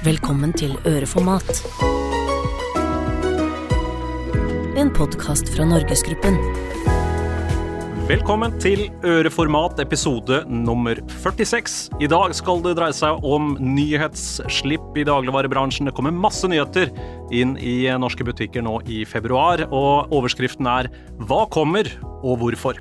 Velkommen 0.00 0.54
til 0.56 0.70
Øreformat. 0.88 1.58
En 4.80 4.88
podkast 4.96 5.50
fra 5.52 5.66
Norgesgruppen. 5.68 6.38
Velkommen 8.08 8.56
til 8.64 8.86
Øreformat 9.04 9.82
episode 9.84 10.40
nummer 10.48 10.96
46. 11.20 11.90
I 12.00 12.08
dag 12.08 12.32
skal 12.32 12.64
det 12.64 12.78
dreie 12.80 12.96
seg 12.96 13.20
om 13.20 13.52
nyhetsslipp 13.60 14.96
i 14.96 15.04
dagligvarebransjen. 15.04 15.90
Det 15.90 15.96
kommer 15.98 16.16
masse 16.16 16.48
nyheter 16.48 16.88
inn 17.28 17.58
i 17.60 17.84
norske 18.00 18.24
butikker 18.24 18.64
nå 18.64 18.78
i 18.88 19.04
februar, 19.04 19.66
og 19.68 20.08
overskriften 20.16 20.64
er 20.80 20.88
Hva 21.20 21.44
kommer, 21.52 21.92
og 22.24 22.40
hvorfor? 22.40 22.80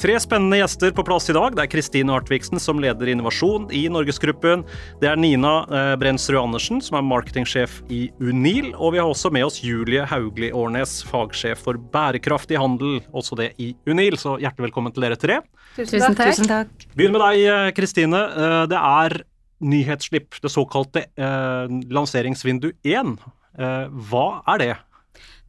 Tre 0.00 0.14
spennende 0.16 0.56
gjester 0.56 0.94
på 0.96 1.02
plass 1.04 1.26
i 1.28 1.34
dag. 1.36 1.52
Det 1.52 1.60
er 1.60 1.68
Kristine 1.68 2.14
Hartvigsen, 2.14 2.56
som 2.56 2.78
leder 2.80 3.10
innovasjon 3.12 3.66
i 3.76 3.82
Norgesgruppen. 3.92 4.62
Det 5.02 5.10
er 5.10 5.18
Nina 5.20 5.50
eh, 5.68 5.90
Brensrud 6.00 6.38
Andersen, 6.40 6.78
som 6.80 6.96
er 6.96 7.04
marketingsjef 7.04 7.82
i 7.92 8.06
Unil. 8.16 8.70
Og 8.78 8.94
vi 8.94 9.02
har 9.02 9.10
også 9.10 9.28
med 9.34 9.44
oss 9.44 9.58
Julie 9.60 10.06
Haugli 10.08 10.48
Årnes, 10.56 11.02
fagsjef 11.04 11.60
for 11.66 11.76
bærekraftig 11.92 12.56
handel, 12.56 13.02
også 13.12 13.36
det 13.42 13.50
i 13.60 13.74
Unil. 13.84 14.16
Så 14.16 14.38
hjertelig 14.40 14.70
velkommen 14.70 14.96
til 14.96 15.04
dere 15.04 15.20
tre. 15.20 15.42
Tusen 15.76 16.16
takk. 16.16 16.32
Tusen 16.32 16.48
takk. 16.48 16.88
Begynn 16.96 17.12
med 17.18 17.26
deg, 17.26 17.44
eh, 17.52 17.68
Kristine. 17.76 18.24
Eh, 18.24 18.64
det 18.72 18.80
er 18.80 19.20
nyhetsslipp, 19.60 20.40
det 20.40 20.56
såkalte 20.56 21.10
eh, 21.12 21.80
lanseringsvindu 21.92 22.70
1. 22.88 23.18
Eh, 23.60 24.00
hva 24.08 24.28
er 24.54 24.64
det? 24.64 24.74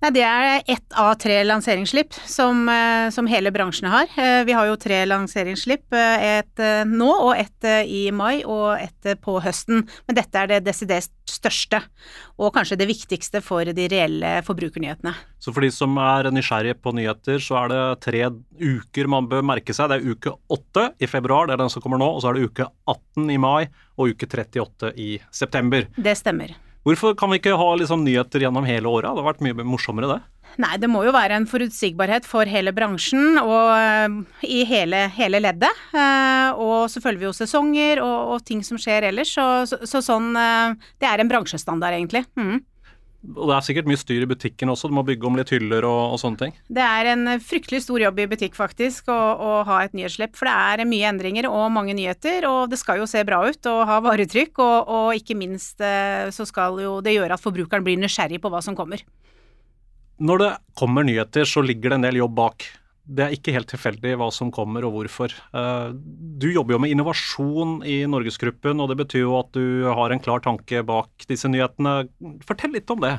Nei, 0.02 0.10
Det 0.16 0.24
er 0.26 0.64
ett 0.66 0.96
av 0.98 1.14
tre 1.22 1.36
lanseringsslipp 1.46 2.16
som, 2.26 2.68
eh, 2.70 3.10
som, 3.14 3.28
hele 3.30 3.52
bransjen 3.52 3.88
har. 3.88 4.08
Eh, 4.18 4.44
vi 4.44 4.52
har 4.58 4.66
jo 4.66 4.76
tre 4.76 5.06
lanseringsslipp. 5.06 5.94
Eh, 5.94 6.40
et 6.40 6.58
nå 6.90 7.10
og 7.12 7.38
ett 7.38 7.64
i 7.86 8.10
mai 8.10 8.44
og 8.44 8.82
ett 8.82 9.22
på 9.22 9.40
høsten. 9.40 9.88
Men 10.08 10.16
dette 10.16 10.34
er 10.36 10.48
det 10.48 10.64
desidert 10.66 11.12
største, 11.30 11.84
og 12.40 12.54
kanskje 12.56 12.78
det 12.78 12.88
viktigste 12.88 13.44
for 13.44 13.64
de 13.64 13.88
reelle 13.88 14.42
forbrukernyhetene. 14.42 15.14
Så 15.40 15.54
for 15.54 15.62
de 15.62 15.70
som 15.70 15.96
er 15.98 16.32
nysgjerrige 16.32 16.82
på 16.82 16.94
nyheter, 16.94 17.38
så 17.38 17.64
er 17.64 17.68
det 17.70 18.02
tre 18.02 18.24
uker 18.60 19.08
man 19.08 19.28
bør 19.28 19.44
merke 19.44 19.74
seg. 19.74 19.90
Det 19.90 20.02
er 20.02 20.10
uke 20.16 20.34
8 20.50 20.94
i 21.00 21.06
februar, 21.06 21.46
det 21.46 21.54
er 21.54 21.58
den 21.58 21.70
som 21.70 21.82
kommer 21.82 22.02
nå. 22.02 22.10
Og 22.16 22.22
så 22.24 22.32
er 22.32 22.40
det 22.40 22.50
uke 22.50 22.66
18 22.88 23.30
i 23.30 23.38
mai 23.38 23.70
og 23.98 24.10
uke 24.10 24.26
38 24.26 24.94
i 24.98 25.20
september. 25.30 25.86
Det 25.96 26.18
stemmer. 26.18 26.71
Hvorfor 26.88 27.14
kan 27.18 27.30
vi 27.30 27.38
ikke 27.38 27.58
ha 27.60 27.72
liksom 27.78 28.06
nyheter 28.06 28.42
gjennom 28.42 28.66
hele 28.66 28.90
året? 28.90 29.06
Det 29.06 29.14
hadde 29.14 29.28
vært 29.28 29.44
mye 29.46 29.66
morsommere, 29.68 30.16
det. 30.16 30.22
Nei, 30.60 30.74
det 30.82 30.90
må 30.92 31.04
jo 31.06 31.14
være 31.16 31.38
en 31.40 31.46
forutsigbarhet 31.48 32.26
for 32.28 32.50
hele 32.50 32.74
bransjen 32.76 33.38
og 33.40 33.70
uh, 33.72 34.42
i 34.44 34.66
hele, 34.68 35.06
hele 35.16 35.40
leddet. 35.44 35.84
Uh, 35.94 36.58
og 36.60 36.90
så 36.92 37.00
følger 37.04 37.22
vi 37.22 37.30
jo 37.30 37.36
sesonger 37.38 38.02
og, 38.04 38.34
og, 38.34 38.44
ting 38.48 38.66
som 38.66 38.82
skjer 38.82 39.08
ellers. 39.12 39.32
Så, 39.38 39.46
så, 39.70 39.80
så 39.88 40.04
sånn 40.04 40.34
uh, 40.36 40.74
Det 41.00 41.08
er 41.08 41.24
en 41.24 41.32
bransjestandard, 41.32 41.96
egentlig. 41.96 42.26
Mm. 42.36 42.60
Og 43.22 43.52
det 43.52 43.54
er 43.54 43.66
sikkert 43.66 43.90
mye 43.90 44.00
styr 44.02 44.24
i 44.26 44.30
butikken 44.30 44.72
også, 44.74 44.90
du 44.90 44.96
må 44.98 45.04
bygge 45.06 45.28
om 45.30 45.36
litt 45.38 45.52
hyller 45.54 45.86
og, 45.86 46.16
og 46.16 46.22
sånne 46.22 46.40
ting? 46.40 46.56
Det 46.74 46.82
er 46.82 47.12
en 47.12 47.36
fryktelig 47.38 47.84
stor 47.86 48.02
jobb 48.02 48.22
i 48.24 48.28
butikk 48.32 48.58
faktisk, 48.58 49.12
å, 49.14 49.18
å 49.38 49.52
ha 49.68 49.78
et 49.86 49.94
nyhetsslipp. 49.98 50.34
For 50.40 50.50
det 50.50 50.56
er 50.82 50.90
mye 50.90 51.12
endringer 51.12 51.46
og 51.52 51.70
mange 51.76 51.94
nyheter, 51.98 52.48
og 52.50 52.74
det 52.74 52.82
skal 52.82 53.02
jo 53.02 53.10
se 53.10 53.22
bra 53.28 53.44
ut 53.46 53.70
og 53.70 53.84
ha 53.90 54.00
varetrykk. 54.08 54.64
Og, 54.66 54.90
og 54.98 55.22
ikke 55.22 55.38
minst 55.38 55.86
eh, 55.86 56.34
så 56.34 56.48
skal 56.50 56.82
jo 56.82 56.98
det 57.06 57.14
gjøre 57.14 57.38
at 57.38 57.46
forbrukeren 57.46 57.86
blir 57.86 58.02
nysgjerrig 58.02 58.42
på 58.42 58.50
hva 58.50 58.64
som 58.66 58.78
kommer. 58.78 59.06
Når 60.22 60.42
det 60.42 60.52
kommer 60.78 61.06
nyheter, 61.06 61.46
så 61.50 61.62
ligger 61.66 61.94
det 61.94 62.02
en 62.02 62.10
del 62.10 62.22
jobb 62.24 62.38
bak 62.42 62.66
det 63.12 63.24
er 63.26 63.34
ikke 63.36 63.54
helt 63.56 63.70
tilfeldig 63.72 64.14
hva 64.20 64.30
som 64.34 64.52
kommer 64.54 64.86
og 64.88 64.96
hvorfor. 64.96 65.34
Eh, 65.58 65.90
du 66.42 66.48
jobber 66.52 66.76
jo 66.76 66.82
med 66.84 66.94
innovasjon 66.94 67.82
i 67.88 68.02
Norgesgruppen, 68.10 68.80
og 68.80 68.92
det 68.92 69.00
betyr 69.04 69.26
jo 69.26 69.36
at 69.40 69.52
du 69.58 69.90
har 69.92 70.14
en 70.14 70.24
klar 70.24 70.44
tanke 70.46 70.84
bak 70.88 71.28
disse 71.30 71.50
nyhetene. 71.52 72.06
Fortell 72.48 72.74
litt 72.78 72.92
om 72.94 73.04
det. 73.04 73.18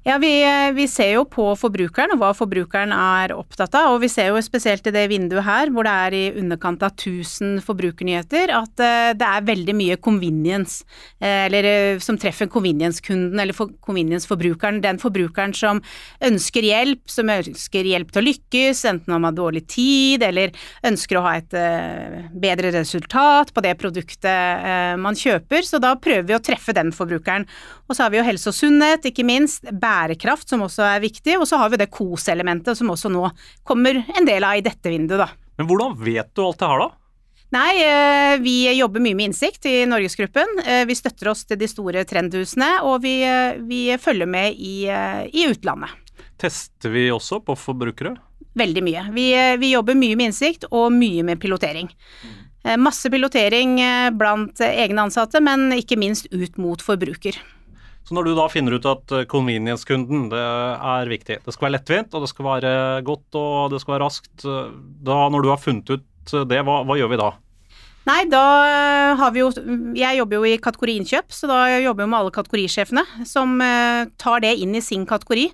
Ja, 0.00 0.14
vi, 0.16 0.30
vi, 0.72 0.86
ser 0.88 1.10
jo 1.12 1.26
på 1.28 1.44
forbrukeren 1.60 2.14
og 2.14 2.22
hva 2.22 2.30
forbrukeren 2.32 2.92
er 2.96 3.34
opptatt 3.36 3.74
av, 3.76 3.92
og 3.92 3.98
vi 4.00 4.08
ser 4.08 4.30
jo 4.30 4.40
spesielt 4.40 4.86
i 4.88 4.92
det 4.94 5.02
vinduet 5.10 5.44
her, 5.44 5.68
hvor 5.68 5.84
det 5.84 5.92
er 5.92 6.14
i 6.16 6.22
underkant 6.40 6.80
av 6.86 6.94
1000 6.94 7.58
forbrukernyheter, 7.66 8.48
at 8.56 8.80
uh, 8.80 9.10
det 9.12 9.28
er 9.28 9.44
veldig 9.44 9.74
mye 9.76 9.98
convenience, 10.00 10.86
uh, 11.20 11.44
eller 11.44 12.00
som 12.00 12.16
treffer 12.16 12.48
convenience-kunden 12.48 13.42
eller 13.44 13.52
for, 13.56 13.74
convenience-forbrukeren. 13.84 14.78
Den 14.80 15.02
forbrukeren 15.02 15.52
som 15.58 15.82
ønsker 16.24 16.64
hjelp, 16.64 17.04
som 17.12 17.28
ønsker 17.36 17.92
hjelp 17.92 18.16
til 18.16 18.22
å 18.22 18.26
lykkes, 18.30 18.82
enten 18.88 19.12
om 19.12 19.20
man 19.20 19.34
har 19.34 19.36
dårlig 19.42 19.66
tid 19.68 20.24
eller 20.24 20.56
ønsker 20.88 21.20
å 21.20 21.26
ha 21.28 21.34
et 21.42 21.58
bedre 22.40 22.72
resultat 22.78 23.52
på 23.52 23.66
det 23.68 23.76
produktet 23.76 24.96
man 25.00 25.18
kjøper, 25.18 25.66
så 25.66 25.80
da 25.82 25.92
prøver 26.00 26.24
vi 26.30 26.38
å 26.38 26.42
treffe 26.44 26.72
den 26.76 26.88
forbrukeren. 26.94 27.44
Og 27.90 27.96
så 27.98 28.06
har 28.06 28.14
vi 28.14 28.20
jo 28.20 28.26
helse 28.26 28.48
og 28.48 28.56
sunnhet, 28.56 29.04
ikke 29.10 29.28
minst 29.28 29.66
bærekraft, 29.90 30.48
som 30.50 30.64
også 30.66 30.86
er 30.86 31.02
viktig, 31.02 31.36
og 31.40 31.48
så 31.48 31.60
har 31.60 31.72
vi 31.72 31.80
det 31.80 31.90
KOS-elementet, 31.94 32.78
som 32.78 32.92
også 32.94 33.10
nå 33.12 33.26
kommer 33.66 34.02
en 34.04 34.28
del 34.28 34.46
av 34.46 34.58
i 34.58 34.64
dette 34.64 34.92
vinduet, 34.92 35.26
da. 35.26 35.30
Men 35.60 35.68
hvordan 35.68 35.96
vet 36.00 36.32
du 36.34 36.46
alt 36.46 36.62
det 36.62 36.70
her, 36.70 36.86
da? 36.86 36.90
Nei, 37.50 37.82
eh, 37.82 38.38
vi 38.38 38.70
jobber 38.78 39.02
mye 39.02 39.16
med 39.18 39.30
innsikt 39.30 39.66
i 39.66 39.82
Norgesgruppen. 39.90 40.60
Eh, 40.62 40.84
vi 40.86 40.94
støtter 40.94 41.32
oss 41.32 41.42
til 41.44 41.58
de 41.58 41.66
store 41.68 42.04
trendhusene, 42.06 42.68
og 42.86 43.02
vi, 43.02 43.16
eh, 43.26 43.58
vi 43.66 43.88
følger 43.98 44.30
med 44.30 44.54
i, 44.54 44.86
i, 44.86 45.46
utlandet. 45.50 45.90
Tester 46.38 46.94
vi 46.94 47.08
også 47.10 47.40
på 47.42 47.56
forbrukere? 47.58 48.14
Veldig 48.54 48.84
mye. 48.86 49.02
Vi, 49.14 49.26
vi 49.58 49.72
jobber 49.74 49.98
mye 49.98 50.16
med 50.18 50.30
innsikt 50.30 50.68
og 50.70 50.92
mye 50.94 51.26
med 51.26 51.42
pilotering. 51.42 51.90
Masse 52.78 53.08
pilotering 53.10 53.78
blant 54.20 54.60
egne 54.60 55.06
ansatte, 55.06 55.40
men 55.40 55.70
ikke 55.72 55.96
minst 55.96 56.26
ut 56.32 56.58
mot 56.60 56.82
forbruker. 56.82 57.38
Så 58.10 58.16
når 58.18 58.26
du 58.26 58.32
da 58.34 58.48
finner 58.50 58.74
ut 58.74 58.86
at 58.90 59.12
eh, 59.14 59.26
convenience-kunden 59.30 60.24
det 60.32 60.42
er 60.42 61.10
viktig, 61.12 61.36
det 61.44 61.52
skal 61.54 61.68
være 61.68 61.76
lettvint, 61.76 62.10
og 62.10 62.24
det 62.24 62.30
skal 62.32 62.46
være 62.48 62.70
godt 63.06 63.36
og 63.38 63.68
det 63.70 63.78
skal 63.84 63.94
være 63.94 64.02
raskt, 64.02 64.32
eh, 64.42 64.72
da 65.06 65.18
når 65.30 65.44
du 65.44 65.50
har 65.52 65.60
funnet 65.62 65.92
ut 65.94 66.32
det, 66.50 66.58
hva, 66.66 66.80
hva 66.88 66.96
gjør 66.98 67.12
vi 67.12 67.18
da? 67.20 67.28
Nei, 68.08 68.24
da 68.32 68.42
har 69.20 69.30
vi 69.34 69.42
jo 69.42 69.50
Jeg 69.94 70.16
jobber 70.16 70.40
jo 70.40 70.48
i 70.48 70.58
kategori 70.62 70.96
innkjøp, 70.98 71.30
så 71.36 71.46
da 71.46 71.58
jobber 71.84 72.02
jeg 72.02 72.10
med 72.10 72.18
alle 72.18 72.32
kategorisjefene 72.34 73.04
som 73.28 73.52
tar 74.18 74.42
det 74.42 74.54
inn 74.64 74.72
i 74.74 74.82
sin 74.82 75.04
kategori. 75.06 75.44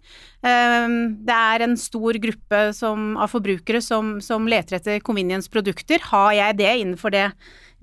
Det 0.46 1.36
er 1.36 1.64
en 1.66 1.74
stor 1.80 2.18
gruppe 2.22 2.60
som, 2.76 3.10
av 3.18 3.34
forbrukere 3.34 3.82
som, 3.84 4.14
som 4.24 4.46
leter 4.48 4.78
etter 4.78 5.02
convenience-produkter. 5.04 6.06
Har 6.12 6.30
jeg 6.38 6.58
det 6.62 6.70
innenfor 6.84 7.12
det 7.12 7.26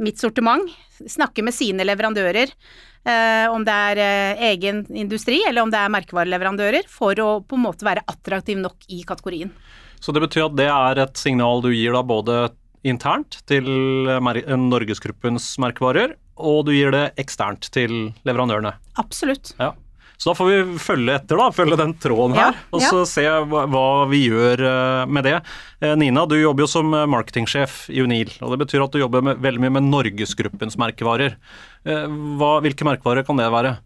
mitt 0.01 0.23
sortiment? 0.23 0.71
Snakker 1.03 1.45
med 1.45 1.59
sine 1.59 1.85
leverandører. 1.85 2.55
Uh, 3.03 3.51
om 3.51 3.65
det 3.67 3.73
er 3.73 3.99
egen 4.53 4.85
industri 4.95 5.41
eller 5.43 5.65
om 5.65 5.71
det 5.73 5.79
er 5.81 5.91
merkevareleverandører, 5.91 6.87
for 6.87 7.19
å 7.19 7.29
på 7.43 7.59
en 7.59 7.65
måte 7.65 7.87
være 7.87 8.05
attraktiv 8.07 8.61
nok 8.61 8.87
i 8.87 9.01
kategorien. 9.07 9.51
Så 9.99 10.15
det 10.15 10.23
betyr 10.23 10.47
at 10.47 10.55
det 10.59 10.69
er 10.71 11.03
et 11.03 11.19
signal 11.19 11.63
du 11.63 11.71
gir 11.71 11.95
da 11.95 12.03
både 12.03 12.37
internt 12.83 13.39
til 13.47 13.67
Norgesgruppens 13.67 15.53
merkevarer, 15.63 16.17
og 16.35 16.65
du 16.67 16.73
gir 16.75 16.91
det 16.95 17.05
eksternt 17.21 17.69
til 17.75 18.11
leverandørene. 18.27 18.73
Absolutt. 18.99 19.53
Ja. 19.59 19.73
Så 20.17 20.29
da 20.29 20.37
får 20.37 20.49
vi 20.49 20.79
følge 20.79 21.15
etter, 21.17 21.39
da, 21.39 21.49
følge 21.51 21.77
den 21.79 21.95
tråden 21.99 22.37
her, 22.37 22.53
ja, 22.53 22.67
og 22.71 22.83
så 22.83 23.01
ja. 23.01 23.07
se 23.09 23.23
hva, 23.49 23.63
hva, 23.67 23.87
vi 24.07 24.21
gjør 24.29 24.61
med 25.09 25.25
det. 25.27 25.33
Nina, 25.99 26.23
du 26.29 26.37
jobber 26.37 26.63
jo 26.63 26.69
som 26.69 26.93
marketingsjef 27.11 27.89
i 27.91 28.03
Unil, 28.05 28.31
og 28.39 28.53
det 28.53 28.61
betyr 28.61 28.85
at 28.85 28.93
du 28.93 29.01
jobber 29.01 29.25
med, 29.25 29.41
veldig 29.43 29.65
mye 29.65 29.73
med 29.79 29.89
Norgesgruppens 29.89 30.77
merkevarer. 30.79 31.35
Uh, 31.83 32.05
hva, 32.39 32.57
hvilke 32.63 32.87
merkevarer 32.87 33.27
kan 33.27 33.39
det 33.39 33.49
være? 33.53 33.77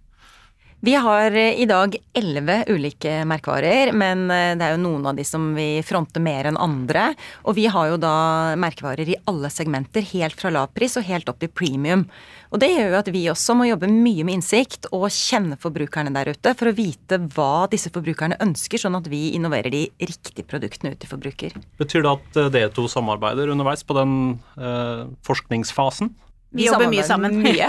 Vi 0.80 0.94
har 0.94 1.32
eh, 1.32 1.58
i 1.62 1.66
dag 1.66 1.96
elleve 2.14 2.60
ulike 2.70 3.24
merkevarer, 3.26 3.90
men 3.98 4.28
eh, 4.30 4.52
det 4.54 4.62
er 4.62 4.76
jo 4.76 4.82
noen 4.84 5.08
av 5.10 5.18
de 5.18 5.24
som 5.26 5.48
vi 5.58 5.82
fronter 5.82 6.22
mer 6.22 6.46
enn 6.46 6.60
andre. 6.62 7.08
Og 7.50 7.58
vi 7.58 7.66
har 7.66 7.88
jo 7.90 7.96
da 7.98 8.54
merkevarer 8.62 9.10
i 9.10 9.18
alle 9.26 9.50
segmenter, 9.50 10.06
helt 10.14 10.38
fra 10.38 10.52
lavpris 10.54 11.00
og 11.02 11.08
helt 11.08 11.32
opp 11.34 11.42
til 11.42 11.50
premium. 11.50 12.06
Og 12.54 12.62
det 12.62 12.70
gjør 12.76 12.94
jo 12.94 13.00
at 13.00 13.10
vi 13.16 13.24
også 13.32 13.56
må 13.58 13.66
jobbe 13.72 13.90
mye 13.90 14.28
med 14.28 14.38
innsikt 14.38 14.86
og 14.92 15.08
kjenne 15.10 15.58
forbrukerne 15.58 16.14
der 16.14 16.30
ute 16.38 16.54
for 16.60 16.70
å 16.70 16.76
vite 16.78 17.20
hva 17.34 17.66
disse 17.74 17.90
forbrukerne 17.90 18.38
ønsker, 18.46 18.78
sånn 18.78 19.00
at 19.02 19.10
vi 19.10 19.32
innoverer 19.34 19.74
de 19.74 19.88
riktige 19.98 20.46
produktene 20.46 20.94
ut 20.94 21.02
til 21.02 21.10
forbruker. 21.10 21.58
Betyr 21.82 22.06
det 22.06 22.14
at 22.14 22.42
eh, 22.44 22.54
dere 22.54 22.72
to 22.78 22.86
samarbeider 22.86 23.50
underveis 23.50 23.82
på 23.82 23.98
den 23.98 24.16
eh, 24.62 25.08
forskningsfasen? 25.26 26.14
Vi, 26.50 26.66
jobber 26.66 26.90
mye 26.92 27.04
sammen. 27.04 27.42
Mye. 27.44 27.68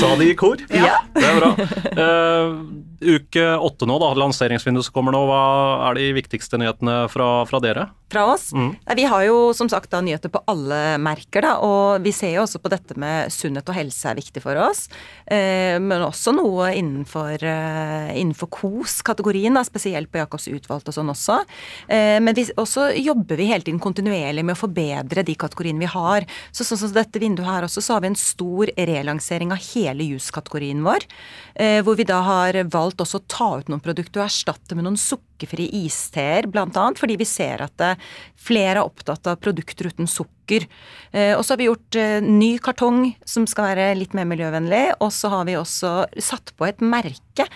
Sa 0.00 0.14
de 0.20 0.30
i 0.30 0.36
kor? 0.38 0.60
Ja. 0.70 0.98
Det 1.14 1.24
er 1.24 1.38
bra. 1.40 1.52
Uh, 1.96 2.58
Uke 3.04 3.56
åtte 3.56 3.86
nå, 3.86 3.98
da, 4.00 4.12
lanseringsvinduet 4.16 4.86
som 4.86 4.94
kommer 4.94 5.14
nå. 5.14 5.24
Hva 5.28 5.42
er 5.90 5.98
de 5.98 6.08
viktigste 6.16 6.58
nyhetene 6.60 7.04
fra, 7.12 7.44
fra 7.48 7.60
dere? 7.62 7.88
Fra 8.12 8.26
oss? 8.32 8.50
Mm. 8.54 8.70
Vi 8.96 9.04
har 9.10 9.24
jo 9.26 9.38
som 9.56 9.68
sagt 9.68 9.90
da 9.92 10.00
nyheter 10.04 10.32
på 10.32 10.40
alle 10.50 10.96
merker, 11.02 11.44
da. 11.44 11.54
Og 11.64 12.04
vi 12.04 12.14
ser 12.14 12.36
jo 12.36 12.44
også 12.44 12.60
på 12.62 12.72
dette 12.72 12.96
med 13.00 13.32
sunnhet 13.34 13.68
og 13.68 13.76
helse 13.76 14.08
er 14.10 14.18
viktig 14.18 14.42
for 14.44 14.60
oss. 14.60 14.86
Uh, 15.28 15.76
men 15.82 16.04
også 16.06 16.34
noe 16.36 16.70
innenfor, 16.78 17.36
uh, 17.44 18.12
innenfor 18.14 18.50
KOS-kategorien, 18.54 19.58
spesielt 19.64 20.10
på 20.12 20.22
Jakobs 20.22 20.48
utvalgte 20.52 20.92
og 20.92 20.98
sånn 20.98 21.12
også. 21.12 21.40
Eh, 21.88 22.18
men 22.22 22.34
vi, 22.36 22.44
også 22.60 22.88
jobber 22.98 23.38
vi 23.38 23.48
hele 23.48 23.64
tiden 23.64 23.80
kontinuerlig 23.82 24.44
med 24.44 24.56
å 24.56 24.60
forbedre 24.60 25.24
de 25.26 25.34
kategoriene 25.38 25.82
vi 25.82 25.90
har. 25.90 26.26
Så 26.54 26.66
sånn 26.66 26.80
som 26.80 26.92
dette 26.94 27.20
vinduet 27.22 27.48
her 27.48 27.53
også, 27.62 27.80
så 27.80 27.94
har 27.94 28.02
vi 28.02 28.10
en 28.10 28.18
stor 28.18 28.72
relansering 28.74 29.52
av 29.54 29.62
hele 29.70 30.08
juskategorien 30.10 30.82
vår. 30.82 31.06
Eh, 31.54 31.78
hvor 31.86 31.94
vi 31.94 32.08
da 32.08 32.18
har 32.26 32.58
valgt 32.74 33.00
også 33.04 33.22
å 33.22 33.26
ta 33.30 33.50
ut 33.60 33.70
noen 33.70 33.84
produkter 33.84 34.24
og 34.24 34.26
erstatte 34.26 34.74
med 34.74 34.88
noen 34.88 34.98
sukkerfrie 35.34 35.68
isteer, 35.84 36.46
bl.a. 36.46 36.92
fordi 36.96 37.16
vi 37.18 37.26
ser 37.26 37.62
at 37.64 37.80
eh, 37.80 37.98
flere 38.36 38.78
er 38.80 38.84
opptatt 38.84 39.26
av 39.26 39.36
produkter 39.42 39.88
uten 39.90 40.06
sukker. 40.06 40.66
Eh, 41.12 41.34
og 41.36 41.44
så 41.44 41.54
har 41.54 41.58
vi 41.58 41.68
gjort 41.68 41.98
ny 42.22 42.58
kartong 42.58 43.14
som 43.26 43.46
skal 43.46 43.72
være 43.72 43.94
litt 43.98 44.14
mer 44.14 44.26
miljøvennlig, 44.28 44.94
og 45.00 45.12
så 45.12 45.30
har 45.32 45.44
vi 45.48 45.56
også 45.56 46.06
satt 46.18 46.54
på 46.56 46.66
et 46.68 46.80
merke. 46.80 47.48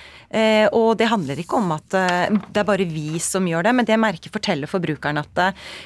Og 0.75 0.96
det 0.98 1.06
handler 1.08 1.38
ikke 1.38 1.56
om 1.60 1.70
at 1.72 1.86
det 1.94 2.60
er 2.60 2.66
bare 2.66 2.84
vi 2.88 3.20
som 3.22 3.46
gjør 3.46 3.69
det, 3.69 3.72
men 3.78 3.86
det 3.88 3.96
merket 4.00 4.34
forteller 4.34 4.69
forbrukeren 4.69 5.20
at 5.22 5.40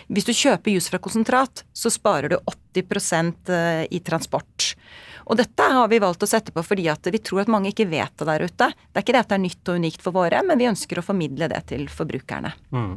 hvis 0.08 0.26
du 0.26 0.32
kjøper 0.32 0.72
juice 0.72 0.90
fra 0.90 0.98
konsentrat, 1.02 1.62
så 1.76 1.92
sparer 1.92 2.32
du 2.32 2.38
80% 2.74 3.52
i 3.92 4.00
transport. 4.02 4.72
Og 5.26 5.38
dette 5.38 5.66
har 5.74 5.90
vi 5.90 6.00
valgt 6.02 6.24
å 6.24 6.28
sette 6.30 6.54
på 6.54 6.64
fordi 6.66 6.88
at 6.92 7.06
vi 7.12 7.20
tror 7.22 7.44
at 7.44 7.52
mange 7.52 7.70
ikke 7.72 7.88
vet 7.90 8.14
det 8.18 8.28
der 8.28 8.46
ute. 8.46 8.70
Det 8.72 8.98
er 8.98 9.04
ikke 9.04 9.14
det 9.16 9.22
at 9.22 9.30
det 9.30 9.38
er 9.38 9.44
nytt 9.44 9.70
og 9.72 9.78
unikt 9.82 10.04
for 10.04 10.16
våre, 10.16 10.42
men 10.46 10.60
vi 10.60 10.68
ønsker 10.70 11.00
å 11.00 11.06
formidle 11.06 11.48
det 11.52 11.60
til 11.70 11.86
forbrukerne. 11.92 12.52
Mm. 12.74 12.92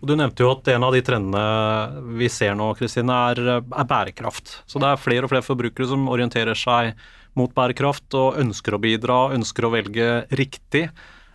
Og 0.00 0.06
Du 0.08 0.14
nevnte 0.18 0.44
jo 0.44 0.52
at 0.54 0.70
en 0.74 0.86
av 0.86 0.94
de 0.94 1.02
trendene 1.06 2.14
vi 2.20 2.30
ser 2.32 2.54
nå, 2.58 2.70
Kristine, 2.78 3.18
er, 3.32 3.42
er 3.58 3.90
bærekraft. 3.90 4.60
Så 4.70 4.82
det 4.82 4.90
er 4.90 5.02
flere 5.02 5.26
og 5.26 5.34
flere 5.34 5.46
forbrukere 5.46 5.90
som 5.90 6.08
orienterer 6.12 6.58
seg 6.58 6.94
mot 7.38 7.50
bærekraft 7.54 8.14
og 8.18 8.38
ønsker 8.42 8.76
å 8.76 8.82
bidra, 8.82 9.18
ønsker 9.34 9.66
å 9.66 9.72
velge 9.74 10.10
riktig. 10.38 10.86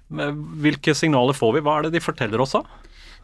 Hvilke 0.09 0.95
signaler 0.97 1.35
får 1.37 1.57
vi? 1.57 1.63
Hva 1.65 1.77
er 1.77 1.87
det 1.87 1.97
de 1.97 2.03
forteller 2.03 2.41
oss 2.41 2.55
da? 2.55 2.63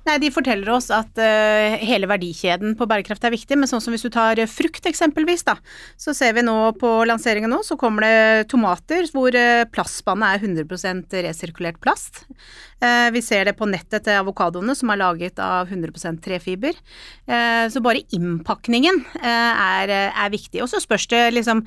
Nei, 0.06 0.19
De 0.22 0.30
forteller 0.30 0.69
oss 0.69 0.92
at 0.94 1.18
uh, 1.18 1.75
hele 1.81 2.10
verdikjeden 2.10 2.75
på 2.78 2.86
bærekraft 2.90 3.24
er 3.25 3.34
viktig, 3.34 3.57
men 3.57 3.69
sånn 3.69 3.81
som 3.81 3.96
hvis 3.96 4.06
du 4.06 4.12
tar 4.13 4.38
frukt 4.52 4.86
eksempelvis, 4.86 5.46
da, 5.48 5.57
så 5.98 6.13
ser 6.13 6.36
vi 6.38 6.44
nå 6.46 6.56
på 6.78 6.92
lanseringen 7.10 7.50
nå, 7.50 7.63
så 7.66 7.78
kommer 7.80 8.06
det 8.06 8.50
tomater 8.54 9.10
hvor 9.16 9.34
uh, 9.34 9.66
plastspannet 9.74 10.38
er 10.38 10.46
100% 10.66 11.18
resirkulert 11.25 11.81
plast. 11.81 12.25
Uh, 12.85 13.09
vi 13.15 13.21
ser 13.25 13.47
det 13.49 13.55
på 13.57 13.65
nettet 13.69 14.05
til 14.05 14.19
avokadoene 14.19 14.75
som 14.77 14.91
er 14.93 15.01
laget 15.01 15.41
av 15.41 15.71
100% 15.71 16.21
trefiber. 16.21 16.77
så 17.25 17.81
bare 17.81 18.03
innpakningen 18.13 18.99
er, 19.17 19.89
er, 19.89 20.29
viktig. 20.29 20.59
Og 20.61 20.69
så 20.69 20.77
spørs 20.81 21.07
det 21.09 21.21
liksom 21.33 21.63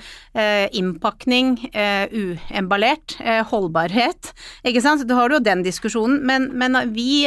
innpakning, 0.79 1.57
uemballert, 1.75 3.17
holdbarhet, 3.51 4.31
ikke 4.63 4.83
sant. 4.85 5.03
Da 5.09 5.19
har 5.19 5.29
du 5.29 5.39
jo 5.39 5.43
den 5.43 5.65
diskusjonen, 5.67 6.21
men, 6.29 6.51
men 6.55 6.79
vi 6.95 7.25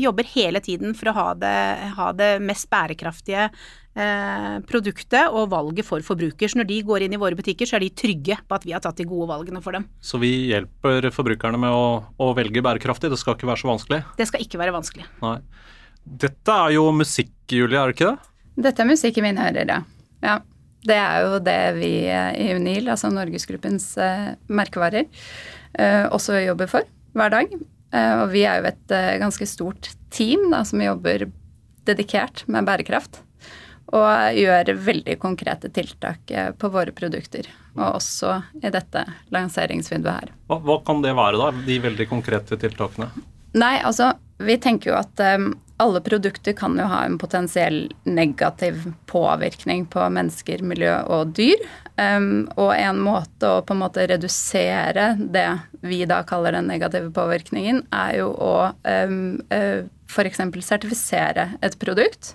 jobber 0.00 0.28
hele 0.32 0.64
tiden 0.64 0.96
for 0.96 1.12
å 1.12 1.16
ha 1.18 1.28
det, 1.36 1.56
ha 1.98 2.10
det 2.16 2.32
mest 2.44 2.70
bærekraftige 2.72 3.50
eh, 3.98 4.56
produktet 4.68 5.32
og 5.32 5.50
valget 5.52 5.86
for 5.86 6.04
forbruker. 6.04 6.50
Så 6.50 6.60
når 6.60 6.68
de 6.70 6.80
går 6.86 7.06
inn 7.06 7.16
i 7.16 7.20
våre 7.20 7.38
butikker, 7.38 7.68
så 7.68 7.78
er 7.78 7.86
de 7.86 7.92
trygge 7.94 8.38
på 8.42 8.58
at 8.58 8.66
vi 8.66 8.74
har 8.76 8.82
tatt 8.84 9.00
de 9.00 9.08
gode 9.08 9.28
valgene 9.30 9.62
for 9.64 9.76
dem. 9.76 9.86
Så 10.04 10.20
vi 10.22 10.32
hjelper 10.52 11.10
forbrukerne 11.14 11.60
med 11.60 11.74
å, 11.74 11.86
å 12.04 12.30
velge 12.36 12.64
bærekraftig, 12.64 13.12
det 13.12 13.20
skal 13.20 13.38
ikke 13.38 13.50
være 13.50 13.62
så 13.64 13.70
vanskelig? 13.72 14.00
Det 14.20 14.28
skal 14.30 14.46
ikke 14.46 14.60
være 14.62 14.76
vanskelig. 14.76 15.08
Nei. 15.24 15.36
Dette 16.04 16.56
er 16.66 16.74
jo 16.76 16.88
musikk, 16.92 17.34
Julie, 17.48 17.80
er 17.80 17.90
det 17.90 17.96
ikke 17.96 18.10
det? 18.12 18.32
Dette 18.66 18.84
er 18.84 18.90
musikk 18.90 19.18
i 19.18 19.24
mine 19.24 19.46
ører, 19.50 19.70
ja. 19.70 19.80
ja. 20.24 20.40
Det 20.84 20.96
er 21.00 21.22
jo 21.24 21.38
det 21.40 21.60
vi 21.78 21.92
i 22.12 22.48
Unil, 22.52 22.90
altså 22.92 23.08
Norgesgruppens 23.08 23.94
eh, 24.04 24.34
merkevarer, 24.52 25.06
eh, 25.80 26.04
også 26.12 26.36
jobber 26.44 26.68
for 26.68 26.90
hver 27.16 27.32
dag. 27.32 27.54
Eh, 27.94 28.14
og 28.20 28.32
vi 28.34 28.44
er 28.48 28.60
jo 28.60 28.68
et 28.68 28.94
eh, 28.94 29.14
ganske 29.22 29.48
stort 29.48 29.92
team 30.14 30.50
da, 30.52 30.60
som 30.66 30.82
jobber 30.82 31.28
dedikert 31.88 32.44
med 32.50 32.66
bærekraft. 32.68 33.22
Og 33.94 34.38
gjør 34.38 34.72
veldig 34.86 35.18
konkrete 35.22 35.70
tiltak 35.70 36.30
eh, 36.34 36.50
på 36.58 36.70
våre 36.74 36.94
produkter. 36.96 37.46
Og 37.76 38.00
også 38.00 38.40
i 38.62 38.72
dette 38.74 39.04
lanseringsvinduet 39.34 40.14
her. 40.14 40.32
Hva, 40.50 40.58
hva 40.64 40.80
kan 40.86 41.02
det 41.04 41.14
være, 41.14 41.38
da? 41.38 41.66
De 41.66 41.78
veldig 41.84 42.08
konkrete 42.10 42.58
tiltakene? 42.58 43.10
Nei, 43.54 43.76
altså 43.86 44.16
vi 44.42 44.56
tenker 44.58 44.90
jo 44.90 44.96
at 44.98 45.20
um, 45.38 45.52
alle 45.82 46.00
produkter 46.02 46.54
kan 46.58 46.74
jo 46.78 46.86
ha 46.90 47.04
en 47.06 47.18
potensiell 47.18 47.86
negativ 48.02 48.82
påvirkning 49.10 49.86
på 49.90 50.06
mennesker, 50.16 50.62
miljø 50.66 50.96
og 51.10 51.34
dyr. 51.38 51.62
Um, 51.94 52.48
og 52.58 52.72
en 52.74 52.98
måte 53.02 53.50
å 53.50 53.62
på 53.66 53.76
en 53.76 53.82
måte 53.84 54.06
redusere 54.10 55.12
det 55.18 55.46
vi 55.86 56.02
da 56.10 56.22
kaller 56.26 56.56
den 56.56 56.70
negative 56.70 57.12
påvirkningen, 57.14 57.84
er 57.94 58.18
jo 58.20 58.32
å 58.34 58.54
um, 58.82 59.20
uh, 59.54 59.86
f.eks. 60.10 60.42
sertifisere 60.66 61.52
et 61.62 61.78
produkt. 61.78 62.34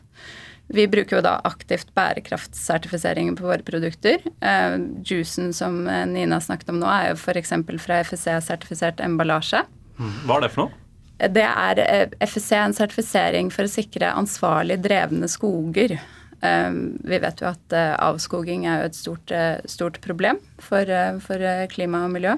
Vi 0.70 0.86
bruker 0.92 1.18
jo 1.18 1.24
da 1.26 1.38
aktivt 1.50 1.90
bærekraftsertifisering 1.98 3.34
på 3.40 3.48
våre 3.48 3.66
produkter. 3.66 4.22
Eh, 4.42 4.76
juicen 5.02 5.50
som 5.56 5.82
Nina 5.86 6.38
snakket 6.44 6.70
om 6.74 6.82
nå, 6.84 6.90
er 6.90 7.12
jo 7.12 7.18
f.eks. 7.18 7.56
fra 7.82 8.04
FSC-sertifisert 8.06 9.02
emballasje. 9.02 9.64
Hva 9.98 10.38
er 10.38 10.46
det 10.46 10.54
for 10.54 10.68
noe? 10.68 10.86
Det 11.20 11.44
er 11.44 11.82
eh, 11.84 12.14
FSC 12.24 12.54
en 12.56 12.76
sertifisering 12.76 13.50
for 13.52 13.68
å 13.68 13.72
sikre 13.72 14.14
ansvarlig 14.16 14.80
drevne 14.86 15.28
skoger. 15.28 15.98
Eh, 16.40 16.70
vi 17.12 17.20
vet 17.20 17.44
jo 17.44 17.50
at 17.50 17.76
eh, 17.76 17.96
avskoging 18.00 18.64
er 18.66 18.84
jo 18.84 18.92
et 18.92 19.00
stort, 19.00 19.34
stort 19.68 20.00
problem 20.06 20.40
for, 20.64 20.88
for, 21.26 21.44
klima 21.74 22.06
og 22.08 22.16
miljø. 22.16 22.38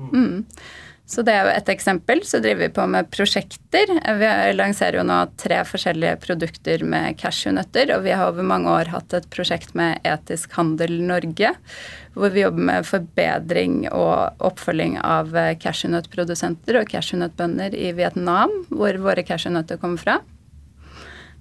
Mm. 0.00 0.46
Så 1.12 1.20
det 1.26 1.32
er 1.36 1.44
jo 1.44 1.52
et 1.52 1.68
eksempel. 1.68 2.22
Så 2.24 2.40
driver 2.40 2.62
vi 2.64 2.72
på 2.72 2.86
med 2.88 3.10
prosjekter. 3.12 3.90
Vi 4.16 4.30
lanserer 4.56 4.96
jo 5.00 5.04
nå 5.04 5.18
tre 5.40 5.58
forskjellige 5.68 6.16
produkter 6.22 6.84
med 6.88 7.18
cashewnøtter, 7.20 7.92
og 7.96 8.06
vi 8.06 8.14
har 8.16 8.30
over 8.30 8.46
mange 8.48 8.72
år 8.72 8.88
hatt 8.94 9.12
et 9.18 9.28
prosjekt 9.34 9.74
med 9.76 10.00
Etisk 10.08 10.56
handel 10.56 10.96
Norge, 11.04 11.52
hvor 12.16 12.32
vi 12.32 12.46
jobber 12.46 12.68
med 12.70 12.88
forbedring 12.88 13.82
og 13.90 14.40
oppfølging 14.48 14.96
av 15.04 15.36
cashewnøttprodusenter 15.60 16.80
og 16.80 16.88
cashewnøttbønder 16.94 17.76
i 17.76 17.92
Vietnam, 17.98 18.62
hvor 18.72 18.96
våre 19.04 19.26
cashewnøtter 19.28 19.80
kommer 19.82 20.00
fra. 20.00 20.18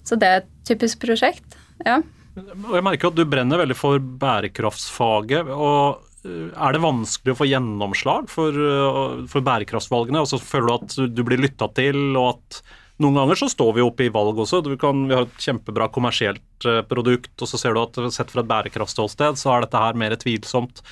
Så 0.03 0.19
det 0.19 0.27
er 0.27 0.43
et 0.43 0.51
typisk 0.67 0.99
prosjekt, 1.05 1.55
ja. 1.87 2.01
Jeg 2.35 2.83
merker 2.83 3.11
at 3.11 3.15
du 3.15 3.27
brenner 3.27 3.59
veldig 3.59 3.75
for 3.75 3.99
bærekraftsfaget. 3.99 5.47
og 5.51 6.10
er 6.25 6.75
det 6.75 6.83
vanskelig 6.83 7.33
å 7.33 7.39
få 7.39 7.47
gjennomslag 7.49 8.29
for, 8.29 8.53
eh, 8.53 9.25
for 9.31 9.41
bærekraftsvalgene? 9.41 10.21
Og 10.21 10.29
så 10.29 10.39
føler 10.41 10.67
du 10.67 10.73
at 10.73 11.15
du 11.15 11.23
blir 11.25 11.41
lytta 11.41 11.73
til, 11.73 12.15
og 12.15 12.35
at 12.35 12.61
noen 13.01 13.17
ganger 13.17 13.39
så 13.39 13.49
står 13.49 13.73
vi 13.75 13.85
oppe 13.85 14.05
i 14.05 14.13
valg 14.13 14.37
også. 14.37 14.61
Kan, 14.79 15.07
vi 15.09 15.15
har 15.17 15.25
et 15.25 15.41
kjempebra 15.41 15.89
kommersielt 15.89 16.65
eh, 16.65 16.83
produkt, 16.85 17.33
og 17.41 17.49
så 17.49 17.57
ser 17.57 17.73
du 17.73 17.81
at 17.81 17.97
sett 18.13 18.29
fra 18.29 18.43
et 18.43 18.51
bærekraftsståsted, 18.51 19.39
så 19.41 19.55
er 19.55 19.65
dette 19.65 19.81
her 19.81 19.97
mer 19.97 20.15
tvilsomt. 20.15 20.83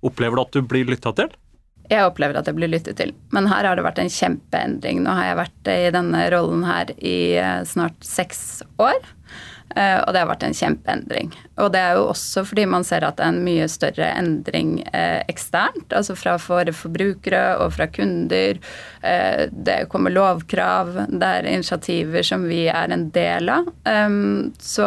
Opplever 0.00 0.36
du 0.36 0.42
at 0.46 0.56
du 0.56 0.62
blir 0.62 0.88
lytta 0.88 1.12
til? 1.12 1.36
Jeg 1.88 2.04
opplever 2.04 2.36
at 2.36 2.48
jeg 2.48 2.56
blir 2.56 2.68
lyttet 2.68 2.98
til, 3.00 3.14
men 3.32 3.46
her 3.48 3.64
har 3.64 3.76
det 3.76 3.84
vært 3.84 4.00
en 4.00 4.12
kjempeendring. 4.12 5.00
Nå 5.04 5.12
har 5.16 5.30
jeg 5.30 5.38
vært 5.38 5.70
i 5.72 5.92
denne 5.92 6.24
rollen 6.34 6.66
her 6.68 6.92
i 7.00 7.18
snart 7.64 7.96
seks 8.04 8.60
år. 8.76 9.00
Eh, 9.76 9.98
og 10.00 10.14
det 10.14 10.22
har 10.22 10.28
vært 10.30 10.44
en 10.46 10.56
kjempeendring. 10.56 11.32
Og 11.60 11.70
det 11.74 11.80
er 11.82 11.98
jo 11.98 12.06
også 12.08 12.44
fordi 12.48 12.64
man 12.70 12.86
ser 12.86 13.04
at 13.04 13.18
det 13.18 13.26
er 13.26 13.34
en 13.34 13.44
mye 13.44 13.66
større 13.70 14.08
endring 14.16 14.78
eh, 14.96 15.20
eksternt, 15.28 15.92
altså 15.92 16.16
fra 16.18 16.38
våre 16.40 16.72
forbrukere 16.74 17.42
og 17.62 17.74
fra 17.76 17.88
kunder. 17.92 18.60
Eh, 19.02 19.44
det 19.52 19.78
kommer 19.92 20.14
lovkrav, 20.14 20.94
det 21.12 21.32
er 21.40 21.50
initiativer 21.52 22.24
som 22.26 22.46
vi 22.48 22.64
er 22.72 22.94
en 22.94 23.08
del 23.14 23.52
av. 23.52 23.68
Så 24.62 24.86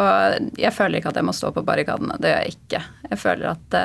jeg 0.58 0.74
føler 0.74 0.98
ikke 0.98 1.12
at 1.12 1.20
jeg 1.20 1.26
må 1.26 1.34
stå 1.36 1.52
på 1.54 1.64
barrikadene. 1.66 2.18
Det 2.20 2.32
gjør 2.32 2.42
jeg 2.42 2.56
ikke. 2.56 2.82
Jeg 3.10 3.20
føler 3.22 3.52
at 3.52 3.76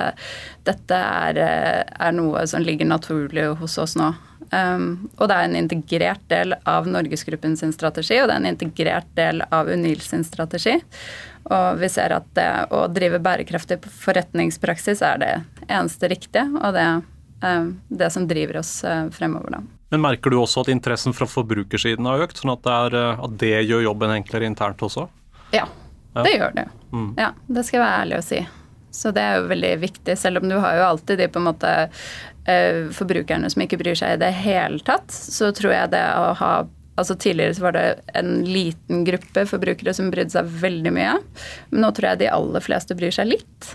dette 0.68 0.98
er, 0.98 1.40
er 1.88 2.16
noe 2.16 2.46
som 2.50 2.66
ligger 2.66 2.90
naturlig 2.90 3.48
hos 3.62 3.78
oss 3.82 3.96
nå. 4.00 4.12
Um, 4.52 5.10
og 5.18 5.28
det 5.28 5.36
er 5.36 5.48
en 5.48 5.58
integrert 5.60 6.24
del 6.32 6.56
av 6.70 6.88
Norgesgruppen 6.88 7.58
sin 7.60 7.74
strategi, 7.76 8.20
og 8.22 8.30
det 8.30 8.38
er 8.38 8.44
en 8.44 8.52
integrert 8.54 9.10
del 9.20 9.44
av 9.52 9.68
Unil 9.68 10.00
sin 10.04 10.24
strategi. 10.28 10.78
Og 11.48 11.82
vi 11.82 11.90
ser 11.92 12.16
at 12.16 12.28
det 12.36 12.50
å 12.76 12.86
drive 12.92 13.20
bærekraftig 13.24 13.80
forretningspraksis 14.04 15.04
er 15.06 15.22
det 15.24 15.34
eneste 15.68 16.12
riktige, 16.12 16.48
og 16.60 16.76
det 16.76 16.88
um, 17.42 17.82
det 17.88 18.12
som 18.12 18.28
driver 18.28 18.58
oss 18.58 18.84
uh, 18.84 19.10
fremover, 19.10 19.58
da. 19.58 19.64
Men 19.90 20.04
merker 20.04 20.30
du 20.30 20.40
også 20.42 20.66
at 20.66 20.72
interessen 20.72 21.16
fra 21.16 21.28
forbrukersiden 21.30 22.08
har 22.10 22.26
økt, 22.26 22.42
sånn 22.42 22.52
at 22.52 22.64
det, 22.66 22.78
er, 22.78 22.96
uh, 23.16 23.26
at 23.28 23.36
det 23.40 23.56
gjør 23.70 23.86
jobben 23.88 24.16
enklere 24.18 24.50
internt 24.50 24.84
også? 24.84 25.08
Ja, 25.56 25.68
det 26.18 26.36
gjør 26.36 26.56
det. 26.56 26.68
Mm. 26.92 27.12
Ja, 27.20 27.32
det 27.48 27.64
skal 27.68 27.80
jeg 27.80 27.86
være 27.86 28.00
ærlig 28.06 28.20
å 28.20 28.26
si. 28.26 28.42
Så 28.98 29.12
det 29.14 29.22
er 29.22 29.38
jo 29.38 29.50
veldig 29.52 29.74
viktig, 29.84 30.16
selv 30.18 30.42
om 30.42 30.50
du 30.50 30.56
har 30.58 30.78
jo 30.80 30.86
alltid 30.88 31.20
de 31.22 31.28
på 31.30 31.38
en 31.38 31.46
måte 31.46 31.70
eh, 31.70 32.06
forbrukerne 32.96 33.50
som 33.52 33.64
ikke 33.64 33.80
bryr 33.82 33.98
seg 34.00 34.16
i 34.16 34.22
det 34.22 34.32
hele 34.40 34.80
tatt. 34.88 35.12
Så 35.12 35.52
tror 35.56 35.74
jeg 35.76 35.94
det 35.96 36.08
å 36.16 36.34
ha 36.42 36.56
Altså 36.98 37.14
Tidligere 37.14 37.54
så 37.54 37.62
var 37.62 37.76
det 37.76 37.82
en 38.18 38.40
liten 38.42 39.04
gruppe 39.06 39.44
forbrukere 39.46 39.92
som 39.94 40.08
brydde 40.10 40.34
seg 40.34 40.48
veldig 40.64 40.94
mye. 40.96 41.12
Men 41.70 41.84
nå 41.84 41.92
tror 41.94 42.08
jeg 42.10 42.24
de 42.24 42.32
aller 42.34 42.64
fleste 42.66 42.98
bryr 42.98 43.14
seg 43.14 43.30
litt. 43.36 43.68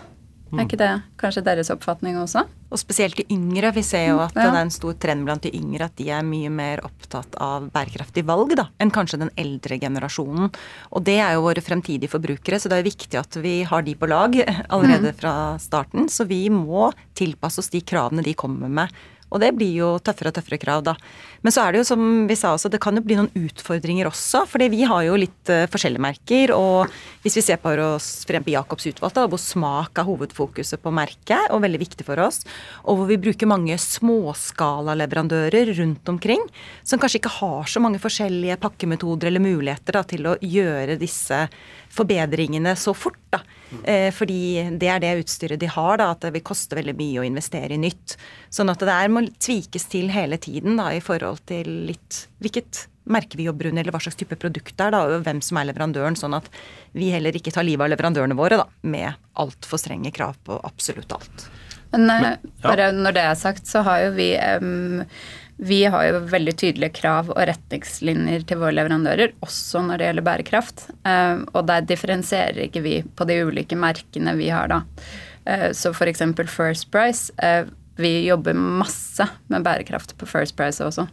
Er 0.52 0.66
ikke 0.66 0.76
det 0.76 0.90
kanskje 1.16 1.42
deres 1.46 1.70
oppfatning 1.72 2.18
også? 2.20 2.42
Og 2.72 2.80
spesielt 2.80 3.16
de 3.16 3.24
yngre. 3.32 3.70
Vi 3.72 3.82
ser 3.82 4.08
jo 4.10 4.18
at 4.20 4.34
Ja. 4.34 4.42
det 4.50 4.52
er 4.52 4.62
en 4.62 4.70
stor 4.70 4.92
trend 4.94 5.24
blant 5.24 5.42
de 5.42 5.50
yngre 5.56 5.86
at 5.86 5.96
de 5.96 6.10
er 6.10 6.22
mye 6.22 6.50
mer 6.50 6.80
opptatt 6.84 7.34
av 7.40 7.70
bærekraftig 7.72 8.24
valg 8.24 8.54
da, 8.56 8.68
enn 8.78 8.90
kanskje 8.90 9.18
den 9.18 9.30
eldre 9.36 9.78
generasjonen. 9.80 10.52
Og 10.92 11.04
det 11.04 11.18
er 11.20 11.34
jo 11.34 11.42
våre 11.42 11.60
fremtidige 11.64 12.08
forbrukere, 12.12 12.60
så 12.60 12.68
det 12.68 12.78
er 12.80 12.90
viktig 12.90 13.18
at 13.18 13.34
vi 13.42 13.62
har 13.62 13.82
de 13.82 13.94
på 13.94 14.08
lag 14.08 14.32
allerede 14.68 15.14
fra 15.16 15.58
starten. 15.58 16.08
Så 16.08 16.26
vi 16.28 16.48
må 16.50 16.92
tilpasse 17.14 17.58
oss 17.58 17.70
de 17.70 17.80
kravene 17.80 18.22
de 18.22 18.34
kommer 18.34 18.68
med. 18.68 18.88
Og 19.32 19.40
det 19.42 19.52
blir 19.56 19.72
jo 19.80 19.94
tøffere 20.04 20.30
og 20.30 20.36
tøffere 20.36 20.60
krav, 20.60 20.84
da. 20.84 20.96
Men 21.42 21.54
så 21.54 21.64
er 21.64 21.72
det 21.72 21.80
jo 21.80 21.88
som 21.88 22.02
vi 22.28 22.36
sa 22.38 22.52
også, 22.54 22.70
det 22.70 22.80
kan 22.82 22.96
jo 22.96 23.02
bli 23.04 23.16
noen 23.18 23.32
utfordringer 23.34 24.06
også. 24.10 24.44
fordi 24.46 24.68
vi 24.72 24.84
har 24.86 25.02
jo 25.06 25.18
litt 25.18 25.50
uh, 25.50 25.64
forskjellige 25.72 26.04
merker. 26.04 26.52
Og 26.54 26.92
hvis 27.24 27.38
vi 27.40 27.44
ser 27.48 27.60
på 27.62 27.72
oss 27.82 28.22
for 28.26 28.36
eksempel 28.36 28.54
Jacobs 28.54 28.86
utvalgte, 28.92 29.26
hvor 29.32 29.40
smak 29.40 29.98
er 29.98 30.08
hovedfokuset 30.08 30.82
på 30.82 30.94
merket, 30.94 31.50
og 31.50 31.64
veldig 31.64 31.80
viktig 31.82 32.06
for 32.06 32.20
oss, 32.22 32.42
og 32.84 33.00
hvor 33.00 33.10
vi 33.10 33.20
bruker 33.20 33.50
mange 33.50 33.78
småskalaleverandører 33.80 35.72
rundt 35.80 36.12
omkring, 36.12 36.44
som 36.84 37.00
kanskje 37.02 37.22
ikke 37.22 37.36
har 37.40 37.70
så 37.70 37.82
mange 37.82 38.02
forskjellige 38.02 38.60
pakkemetoder 38.62 39.30
eller 39.30 39.42
muligheter 39.42 39.98
da, 39.98 40.04
til 40.06 40.28
å 40.28 40.38
gjøre 40.38 41.00
disse 41.00 41.46
forbedringene 41.92 42.76
så 42.78 42.94
fort. 42.96 43.20
da. 43.32 43.42
Eh, 43.84 44.10
fordi 44.12 44.62
det 44.80 44.88
er 44.88 45.00
det 45.00 45.12
utstyret 45.22 45.60
de 45.60 45.68
har, 45.70 45.98
da, 46.00 46.10
at 46.12 46.24
det 46.24 46.32
vil 46.36 46.44
koste 46.44 46.76
veldig 46.76 46.94
mye 46.98 47.22
å 47.22 47.26
investere 47.26 47.76
i 47.76 47.80
nytt. 47.80 48.16
Sånn 48.52 48.72
at 48.72 48.80
det 48.82 48.90
der 48.90 49.12
må 49.12 49.24
tvikes 49.40 49.88
til 49.92 50.12
hele 50.12 50.38
tiden 50.40 50.76
da, 50.80 50.90
i 50.92 51.02
forhold 51.04 51.44
til 51.48 51.68
litt 51.88 52.26
hvilket 52.42 52.86
merke 53.12 53.38
vi 53.38 53.48
jobber 53.48 53.70
under, 53.70 53.82
eller 53.82 53.94
hva 53.96 54.02
slags 54.02 54.18
type 54.20 54.36
produkt 54.38 54.76
det 54.76 54.86
er, 54.86 54.94
da, 54.94 55.02
og 55.08 55.24
hvem 55.26 55.40
som 55.42 55.58
er 55.58 55.68
leverandøren. 55.72 56.18
Sånn 56.18 56.36
at 56.38 56.48
vi 56.96 57.10
heller 57.14 57.34
ikke 57.36 57.54
tar 57.54 57.66
livet 57.66 57.86
av 57.86 57.92
leverandørene 57.94 58.38
våre 58.38 58.60
da, 58.60 58.68
med 58.86 59.18
altfor 59.42 59.80
strenge 59.80 60.12
krav 60.14 60.38
på 60.46 60.60
absolutt 60.62 61.16
alt. 61.16 61.48
Men, 61.92 62.08
eh, 62.08 62.20
Men, 62.20 62.52
ja. 62.62 62.68
bare 62.68 62.92
når 62.92 63.16
det 63.16 63.24
er 63.28 63.34
sagt, 63.40 63.66
så 63.68 63.82
har 63.84 64.06
jo 64.06 64.12
vi 64.16 64.32
em, 64.36 65.02
vi 65.58 65.84
har 65.84 66.04
jo 66.08 66.20
veldig 66.30 66.54
tydelige 66.58 66.92
krav 67.00 67.28
og 67.30 67.38
retningslinjer 67.48 68.46
til 68.48 68.58
våre 68.58 68.72
leverandører, 68.74 69.34
også 69.44 69.82
når 69.86 69.98
det 70.00 70.06
gjelder 70.08 70.26
bærekraft. 70.26 70.86
Eh, 71.06 71.44
Og 71.54 71.66
der 71.68 71.80
differensierer 71.86 72.64
ikke 72.66 72.82
vi 72.82 73.02
på 73.16 73.26
de 73.28 73.36
ulike 73.46 73.76
merkene 73.78 74.34
vi 74.36 74.48
har 74.50 74.68
da. 74.68 74.80
Eh, 75.46 75.70
Så 75.72 75.92
f.eks. 75.94 76.22
First 76.50 76.90
Price. 76.90 77.30
eh, 77.42 77.64
Vi 77.96 78.24
jobber 78.26 78.54
masse 78.54 79.26
med 79.48 79.62
bærekraft 79.62 80.16
på 80.18 80.26
First 80.26 80.56
Price 80.56 80.80
også. 80.82 81.06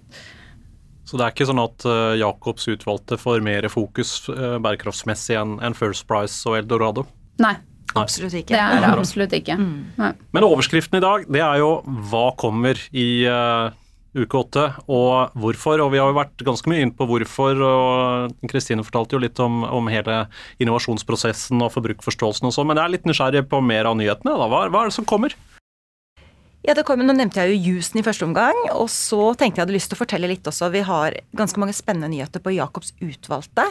Så 1.05 1.17
det 1.17 1.25
er 1.25 1.31
ikke 1.33 1.47
sånn 1.49 1.59
at 1.63 1.83
Jacobs 2.19 2.67
utvalgte 2.69 3.17
får 3.17 3.41
mer 3.41 3.67
fokus 3.67 4.27
bærekraftsmessig 4.29 5.35
enn 5.41 5.73
First 5.75 6.05
Price 6.07 6.45
og 6.47 6.57
Eldorado? 6.59 7.05
Nei, 7.39 7.55
Nei. 7.95 8.03
Absolutt 8.03 8.33
ikke. 8.37 8.53
det 8.53 8.59
er 8.61 8.79
det 8.85 8.89
absolutt 8.93 9.31
ikke. 9.33 9.55
Mm. 9.57 10.13
Men 10.31 10.43
overskriften 10.45 10.99
i 10.99 11.01
dag, 11.01 11.25
det 11.27 11.41
er 11.41 11.57
jo 11.57 11.81
hva 12.11 12.27
kommer 12.37 12.77
i 12.93 13.25
uke 14.17 14.39
åtte, 14.39 14.65
og 14.89 15.35
hvorfor. 15.39 15.83
Og 15.83 15.93
vi 15.93 16.01
har 16.01 16.09
jo 16.11 16.17
vært 16.17 16.45
ganske 16.45 16.71
mye 16.71 16.85
inn 16.85 16.95
på 16.95 17.07
hvorfor, 17.09 17.61
og 17.65 18.49
Kristine 18.49 18.85
fortalte 18.85 19.17
jo 19.17 19.23
litt 19.23 19.39
om, 19.43 19.61
om 19.67 19.91
hele 19.91 20.23
innovasjonsprosessen 20.63 21.61
og 21.65 21.73
forbrukerforståelsen 21.75 22.49
og 22.49 22.55
sånn, 22.55 22.69
men 22.71 22.79
jeg 22.79 22.85
er 22.85 22.95
litt 22.97 23.09
nysgjerrig 23.09 23.45
på 23.51 23.61
mer 23.65 23.89
av 23.89 23.99
nyhetene. 23.99 24.35
Da. 24.39 24.49
Hva, 24.49 24.65
hva 24.71 24.83
er 24.85 24.91
det 24.91 24.97
som 24.97 25.07
kommer? 25.09 25.35
Ja, 26.59 26.73
det 26.75 26.83
kom, 26.83 26.99
Nå 26.99 27.13
nevnte 27.15 27.39
jeg 27.39 27.53
jo 27.53 27.71
jusen 27.71 28.01
i 28.01 28.03
første 28.03 28.25
omgang, 28.27 28.57
og 28.73 28.89
så 28.91 29.29
tenkte 29.39 29.61
jeg 29.61 29.63
hadde 29.63 29.75
lyst 29.77 29.87
til 29.93 29.95
å 29.95 30.01
fortelle 30.01 30.27
litt 30.27 30.47
også. 30.49 30.67
Vi 30.73 30.81
har 30.83 31.15
ganske 31.39 31.61
mange 31.61 31.75
spennende 31.75 32.09
nyheter 32.11 32.43
på 32.43 32.51
Jacobs 32.51 32.91
utvalgte. 32.99 33.63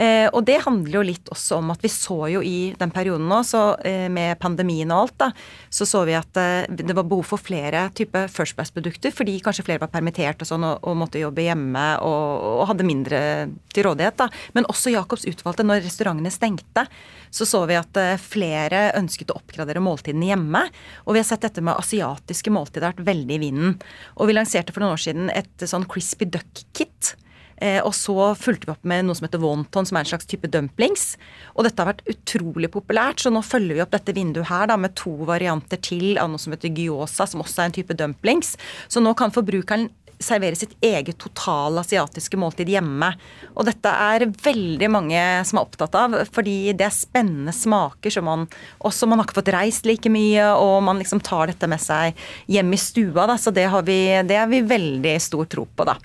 Eh, 0.00 0.24
og 0.32 0.46
det 0.48 0.62
handler 0.64 0.96
jo 0.96 1.02
litt 1.04 1.28
også 1.28 1.58
om 1.60 1.74
at 1.74 1.84
vi 1.84 1.90
så 1.92 2.16
jo 2.32 2.40
i 2.40 2.72
den 2.80 2.94
perioden 2.94 3.28
nå, 3.28 3.42
så 3.44 3.74
eh, 3.84 4.06
med 4.08 4.40
pandemien 4.40 4.88
og 4.88 5.02
alt, 5.02 5.16
da, 5.20 5.28
så 5.68 5.84
så 5.84 6.06
vi 6.08 6.16
at 6.16 6.40
eh, 6.40 6.64
det 6.80 6.96
var 6.96 7.04
behov 7.04 7.28
for 7.28 7.44
flere 7.44 7.84
typer 7.92 8.32
First 8.32 8.56
Price-produkter, 8.56 9.12
fordi 9.12 9.36
kanskje 9.44 9.66
flere 9.68 9.84
var 9.84 9.92
permittert 9.92 10.40
og 10.40 10.48
sånn 10.48 10.64
og, 10.64 10.80
og 10.80 10.96
måtte 10.96 11.20
jobbe 11.20 11.44
hjemme 11.44 11.86
og, 12.08 12.48
og 12.62 12.66
hadde 12.72 12.88
mindre 12.88 13.22
til 13.68 13.90
rådighet. 13.90 14.16
da. 14.16 14.30
Men 14.56 14.68
også 14.72 14.96
Jacobs 14.96 15.28
utvalgte, 15.28 15.68
når 15.68 15.84
restaurantene 15.84 16.32
stengte, 16.32 16.88
så 17.30 17.46
så 17.46 17.62
vi 17.70 17.78
at 17.78 17.96
eh, 18.00 18.18
flere 18.20 18.90
ønsket 18.98 19.32
å 19.32 19.38
oppgradere 19.38 19.82
måltidene 19.82 20.32
hjemme. 20.32 20.66
Og 21.06 21.14
vi 21.14 21.22
har 21.22 21.28
sett 21.28 21.46
dette 21.46 21.64
med 21.64 21.78
asiatiske 21.78 22.52
måltider 22.52 22.88
har 22.88 22.96
vært 22.96 23.08
veldig 23.10 23.38
i 23.38 23.42
vinden. 23.46 23.74
Og 24.18 24.30
vi 24.30 24.36
lanserte 24.36 24.74
for 24.74 24.84
noen 24.84 24.98
år 24.98 25.04
siden 25.06 25.32
et 25.34 25.68
sånn 25.70 25.88
crispy 25.90 26.28
duck-kit. 26.30 27.14
Eh, 27.60 27.78
og 27.84 27.92
så 27.94 28.32
fulgte 28.40 28.68
vi 28.68 28.72
opp 28.72 28.86
med 28.88 29.04
noe 29.04 29.16
som 29.16 29.26
heter 29.26 29.42
wonton, 29.42 29.86
som 29.86 29.98
er 29.98 30.06
en 30.06 30.10
slags 30.14 30.28
type 30.28 30.48
dumplings. 30.48 31.14
Og 31.54 31.66
dette 31.66 31.82
har 31.82 31.90
vært 31.92 32.06
utrolig 32.08 32.70
populært, 32.72 33.20
så 33.20 33.32
nå 33.32 33.42
følger 33.44 33.76
vi 33.76 33.84
opp 33.84 33.92
dette 33.92 34.16
vinduet 34.16 34.48
her 34.48 34.70
da, 34.70 34.78
med 34.80 34.96
to 34.98 35.12
varianter 35.28 35.80
til 35.84 36.16
av 36.20 36.32
noe 36.32 36.40
som 36.40 36.56
heter 36.56 36.72
gyoza, 36.72 37.28
som 37.28 37.44
også 37.44 37.62
er 37.62 37.70
en 37.70 37.76
type 37.76 37.96
dumplings. 38.00 38.54
Så 38.88 39.04
nå 39.04 39.12
kan 39.18 39.34
forbrukeren 39.34 39.90
servere 40.20 40.58
sitt 40.58 40.72
eget 40.84 41.18
totale 41.20 41.80
asiatiske 41.80 42.38
måltid 42.40 42.70
hjemme. 42.70 43.08
Og 43.54 43.66
dette 43.68 43.90
er 43.90 44.26
veldig 44.44 44.90
mange 44.92 45.22
som 45.48 45.60
er 45.60 45.66
opptatt 45.66 45.96
av, 45.98 46.16
fordi 46.34 46.74
det 46.76 46.86
er 46.86 46.94
spennende 46.94 47.54
smaker 47.56 48.12
som 48.12 48.28
man 48.28 48.46
også 48.78 49.08
Man 49.10 49.18
har 49.18 49.26
ikke 49.26 49.40
fått 49.40 49.52
reist 49.54 49.86
like 49.88 50.10
mye, 50.12 50.44
og 50.54 50.82
man 50.86 51.00
liksom 51.00 51.22
tar 51.24 51.50
dette 51.50 51.66
med 51.70 51.80
seg 51.82 52.18
hjem 52.50 52.74
i 52.76 52.80
stua, 52.80 53.26
da. 53.26 53.36
Så 53.40 53.50
det 53.54 53.66
har 53.72 53.82
vi, 53.86 54.00
det 54.28 54.38
har 54.38 54.50
vi 54.50 54.60
veldig 54.62 55.16
stor 55.22 55.48
tro 55.50 55.66
på, 55.66 55.88
da. 55.88 55.96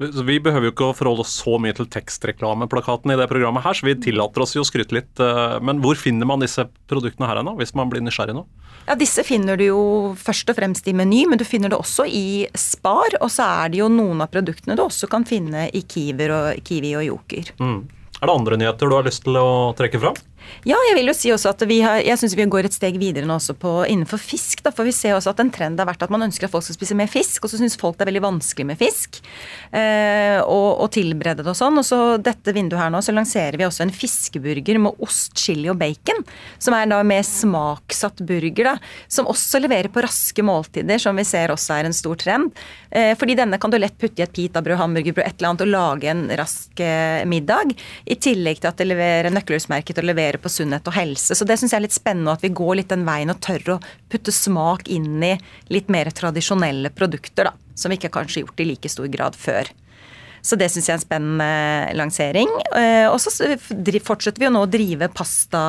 Så 0.00 0.24
Vi 0.24 0.38
behøver 0.40 0.70
jo 0.70 0.72
ikke 0.72 0.86
å 0.88 0.96
forholde 0.96 1.26
oss 1.26 1.34
så 1.42 1.58
mye 1.60 1.74
til 1.76 1.84
tekstreklameplakaten 1.92 3.12
i 3.12 3.18
det 3.20 3.26
programmet 3.28 3.64
her, 3.66 3.76
så 3.76 3.84
vi 3.84 3.94
tillater 4.00 4.40
oss 4.40 4.54
jo 4.56 4.62
å 4.64 4.68
skryte 4.68 4.96
litt. 4.96 5.20
eh, 5.20 5.58
Men 5.60 5.82
hvor 5.84 5.98
finner 6.00 6.24
man 6.24 6.40
disse 6.40 6.64
produktene 6.88 7.28
her 7.28 7.42
ennå, 7.42 7.52
hvis 7.58 7.74
man 7.76 7.90
blir 7.92 8.00
nysgjerrig 8.00 8.34
nå? 8.34 8.46
Ja, 8.88 8.94
Disse 8.96 9.22
finner 9.22 9.60
du 9.60 9.64
jo 9.66 9.82
først 10.16 10.48
og 10.48 10.56
fremst 10.56 10.88
i 10.88 10.94
Meny, 10.96 11.26
men 11.28 11.38
du 11.38 11.44
finner 11.44 11.68
det 11.68 11.78
også 11.78 12.08
i 12.08 12.48
Spar. 12.56 13.12
Og 13.20 13.28
så 13.28 13.44
er 13.44 13.68
det 13.68 13.82
jo 13.82 13.88
noen 13.92 14.24
av 14.24 14.32
produktene 14.32 14.74
du 14.74 14.82
også 14.82 15.08
kan 15.10 15.24
finne 15.28 15.68
i 15.68 15.82
Kiwi 15.82 16.30
og, 16.32 16.64
Kiwi 16.64 16.96
og 16.96 17.04
Joker. 17.04 17.52
Mm. 17.60 17.84
Er 18.20 18.26
det 18.26 18.36
andre 18.36 18.56
nyheter 18.56 18.88
du 18.88 18.96
har 18.96 19.04
lyst 19.04 19.24
til 19.24 19.36
å 19.36 19.72
trekke 19.76 20.00
fram? 20.00 20.16
Ja, 20.68 20.76
jeg 20.90 20.96
vil 20.98 21.08
jo 21.08 21.14
si 21.16 21.30
også 21.32 21.52
at 21.54 21.62
vi 21.68 21.78
har, 21.80 22.02
jeg 22.04 22.18
synes 22.20 22.34
vi 22.36 22.44
går 22.50 22.68
et 22.68 22.76
steg 22.76 22.98
videre 23.00 23.28
nå 23.28 23.36
også 23.38 23.54
på, 23.56 23.72
innenfor 23.88 24.20
fisk. 24.20 24.60
Da, 24.64 24.72
for 24.74 24.88
vi 24.88 24.92
ser 24.94 25.16
også 25.16 25.32
at 25.32 25.40
en 25.42 25.52
trend 25.54 25.80
har 25.80 25.88
vært 25.88 26.04
at 26.04 26.12
man 26.12 26.26
ønsker 26.26 26.48
at 26.48 26.52
folk 26.52 26.66
skal 26.66 26.76
spise 26.76 26.96
mer 26.98 27.08
fisk, 27.10 27.44
og 27.44 27.52
så 27.52 27.60
syns 27.60 27.78
folk 27.80 27.96
det 27.96 28.04
er 28.04 28.10
veldig 28.10 28.24
vanskelig 28.26 28.66
med 28.68 28.80
fisk. 28.80 29.20
Eh, 29.72 30.38
og, 30.42 30.82
og 30.84 30.90
tilberede 30.94 31.44
det 31.44 31.52
og 31.52 31.58
sånn. 31.58 31.80
Og 31.80 31.86
så 31.86 32.00
dette 32.20 32.54
vinduet 32.56 32.82
her 32.82 32.92
nå, 32.92 33.00
så 33.04 33.14
lanserer 33.16 33.56
vi 33.60 33.66
også 33.68 33.86
en 33.86 33.94
fiskeburger 33.94 34.80
med 34.82 35.00
ost, 35.06 35.32
chili 35.40 35.70
og 35.72 35.78
bacon. 35.80 36.24
Som 36.60 36.76
er 36.76 36.90
da 36.90 37.00
mer 37.06 37.24
smaksatt 37.26 38.24
burger, 38.28 38.72
da. 38.72 38.76
Som 39.08 39.30
også 39.30 39.62
leverer 39.62 39.92
på 39.92 40.04
raske 40.04 40.44
måltider, 40.44 41.00
som 41.00 41.16
vi 41.16 41.26
ser 41.28 41.54
også 41.54 41.78
er 41.78 41.88
en 41.88 41.96
stor 41.96 42.20
trend. 42.20 42.52
Eh, 42.90 43.12
fordi 43.18 43.36
denne 43.38 43.58
kan 43.62 43.70
du 43.70 43.78
lett 43.78 43.96
putte 43.98 44.18
i 44.18 44.24
et 44.24 44.32
pitabrød, 44.34 44.78
hamburgerbrød, 44.80 45.22
et 45.26 45.36
eller 45.38 45.50
annet, 45.52 45.62
og 45.62 45.70
lage 45.70 46.10
en 46.10 46.24
rask 46.40 46.82
eh, 46.82 47.22
middag. 47.30 47.74
I 48.10 48.16
tillegg 48.18 48.62
til 48.62 48.70
at 48.72 48.80
det 48.80 48.88
leverer 48.90 49.34
nøkkelhusmerket 49.34 50.00
og 50.02 50.08
leverer 50.10 50.40
på 50.42 50.50
sunnhet 50.50 50.90
og 50.90 50.96
helse. 50.98 51.36
Så 51.38 51.46
det 51.46 51.60
syns 51.60 51.74
jeg 51.74 51.80
er 51.80 51.86
litt 51.86 51.96
spennende 51.96 52.34
at 52.34 52.42
vi 52.42 52.50
går 52.50 52.80
litt 52.80 52.90
den 52.90 53.06
veien 53.06 53.30
og 53.30 53.38
tør 53.44 53.76
å 53.76 53.80
putte 54.10 54.34
smak 54.34 54.90
inn 54.90 55.22
i 55.22 55.36
litt 55.70 55.92
mer 55.92 56.10
tradisjonelle 56.10 56.90
produkter, 56.96 57.52
da. 57.52 57.54
Som 57.78 57.94
vi 57.94 58.00
ikke 58.00 58.12
kanskje 58.18 58.40
har 58.40 58.48
gjort 58.48 58.64
i 58.64 58.68
like 58.72 58.90
stor 58.92 59.06
grad 59.12 59.38
før. 59.38 59.70
Så 60.42 60.56
det 60.56 60.70
syns 60.72 60.88
jeg 60.88 60.94
er 60.94 60.98
en 60.98 61.04
spennende 61.04 61.96
lansering. 62.00 62.50
Eh, 62.74 63.06
Og 63.06 63.20
så 63.22 63.30
fortsetter 64.02 64.40
vi 64.40 64.48
jo 64.48 64.54
nå 64.56 64.64
å 64.66 64.72
drive 64.72 65.12
pasta, 65.14 65.62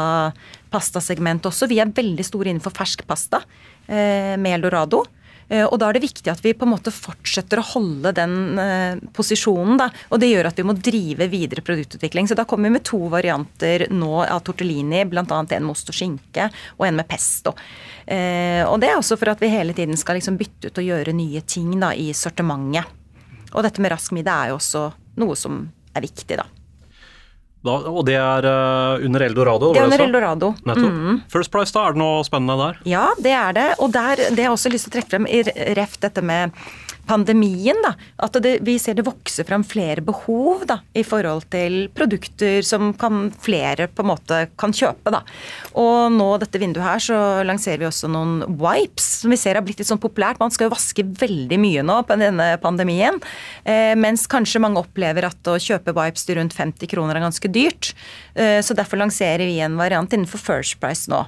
pastasegmentet 0.74 1.52
også. 1.52 1.70
Vi 1.70 1.80
er 1.84 1.92
veldig 1.92 2.26
store 2.26 2.50
innenfor 2.50 2.74
fersk 2.74 3.06
pasta 3.06 3.44
med 3.92 4.54
Eldorado. 4.56 5.02
Eh, 5.52 5.66
Og 5.68 5.78
da 5.82 5.90
er 5.90 5.98
det 5.98 6.06
viktig 6.06 6.32
at 6.32 6.42
vi 6.44 6.54
på 6.56 6.66
en 6.68 6.74
måte 6.74 6.94
fortsetter 6.96 7.60
å 7.60 7.66
holde 7.74 8.14
den 8.16 8.36
eh, 8.62 9.02
posisjonen. 9.16 9.78
Da. 9.82 9.90
Og 10.10 10.22
det 10.24 10.32
gjør 10.32 10.50
at 10.52 10.62
vi 10.62 10.66
må 10.68 10.76
drive 10.78 11.28
videre 11.32 11.64
produktutvikling. 11.66 12.30
Så 12.30 12.38
da 12.40 12.46
kommer 12.48 12.70
vi 12.70 12.78
med 12.78 12.86
to 12.88 13.02
varianter 13.12 13.88
nå 13.92 14.24
av 14.24 14.44
tortellini, 14.48 15.04
bl.a. 15.12 15.26
en 15.28 15.52
med 15.52 15.74
ost 15.74 15.92
og 15.92 15.98
skinke 15.98 16.48
og 16.78 16.88
en 16.88 17.02
med 17.02 17.10
pesto. 17.10 17.54
Eh, 18.06 18.64
og 18.64 18.80
det 18.82 18.92
er 18.92 19.02
også 19.02 19.20
for 19.20 19.34
at 19.34 19.44
vi 19.44 19.52
hele 19.52 19.76
tiden 19.78 20.00
skal 20.00 20.20
liksom 20.20 20.40
bytte 20.40 20.72
ut 20.72 20.82
og 20.82 20.88
gjøre 20.88 21.16
nye 21.18 21.44
ting 21.44 21.76
da, 21.82 21.92
i 21.94 22.12
sortimentet. 22.16 22.88
Og 23.52 23.66
dette 23.66 23.84
med 23.84 23.92
rask 23.92 24.14
middag 24.16 24.46
er 24.46 24.54
jo 24.54 24.60
også 24.62 24.88
noe 25.20 25.36
som 25.36 25.66
er 25.92 26.06
viktig, 26.06 26.40
da. 26.40 26.48
Da, 27.62 27.76
og 27.92 28.06
det 28.08 28.16
er 28.18 28.46
uh, 28.50 29.04
under 29.06 29.22
Eldorado? 29.22 29.70
Det 29.76 29.82
er 29.84 29.90
under? 29.90 30.04
Eldorado. 30.08 30.54
Mm. 30.66 31.20
First 31.30 31.52
Price, 31.54 31.74
da? 31.76 31.86
Er 31.88 31.94
det 31.94 32.02
noe 32.02 32.24
spennende 32.26 32.58
der? 32.58 32.80
Ja, 32.90 33.04
det 33.22 33.36
er 33.38 33.58
det. 33.58 33.68
Og 33.86 33.94
der, 33.94 34.18
det 34.18 34.40
har 34.40 34.50
jeg 34.50 34.56
også 34.56 34.72
lyst 34.74 34.88
til 34.88 34.94
å 34.94 34.96
trekke 34.98 35.14
frem 35.14 35.30
i 35.30 35.44
ref 35.78 36.00
dette 36.02 36.24
med 36.26 36.58
pandemien, 37.12 37.78
da, 37.84 37.94
at 38.24 38.38
det, 38.44 38.58
vi 38.66 38.78
ser 38.80 38.96
det 38.98 39.06
vokse 39.08 39.44
fram 39.48 39.66
flere 39.68 40.04
behov 40.06 40.64
da, 40.70 40.80
i 40.96 41.04
forhold 41.04 41.48
til 41.52 41.90
produkter 41.96 42.64
som 42.66 42.94
kan, 42.98 43.30
flere 43.42 43.90
på 43.92 44.06
en 44.06 44.12
måte 44.14 44.40
kan 44.60 44.74
kjøpe. 44.76 45.12
Da. 45.14 45.24
Og 45.80 46.12
nå 46.16 46.30
dette 46.42 46.62
vinduet 46.62 46.86
her 46.86 47.04
så 47.04 47.20
lanserer 47.48 47.84
vi 47.84 47.90
også 47.90 48.10
noen 48.12 48.46
wipes 48.62 49.10
som 49.22 49.34
vi 49.34 49.40
ser 49.40 49.60
har 49.60 49.66
blitt 49.66 49.82
litt 49.82 49.90
sånn 49.90 50.02
populært. 50.02 50.40
Man 50.42 50.54
skal 50.54 50.70
jo 50.70 50.76
vaske 50.76 51.06
veldig 51.22 51.60
mye 51.62 51.84
nå 51.86 52.00
på 52.08 52.20
denne 52.22 52.54
pandemien, 52.64 53.20
eh, 53.66 53.92
mens 54.00 54.28
kanskje 54.32 54.64
mange 54.64 54.82
opplever 54.82 55.28
at 55.28 55.52
å 55.52 55.60
kjøpe 55.62 55.96
wipes 55.98 56.28
til 56.28 56.40
rundt 56.40 56.56
50 56.56 56.92
kroner 56.92 57.20
er 57.20 57.28
ganske 57.28 57.52
dyrt. 57.52 57.92
Eh, 58.36 58.60
så 58.64 58.78
derfor 58.78 59.02
lanserer 59.02 59.44
vi 59.50 59.60
en 59.64 59.76
variant 59.80 60.16
innenfor 60.16 60.42
First 60.42 60.80
Price 60.80 61.12
nå. 61.12 61.26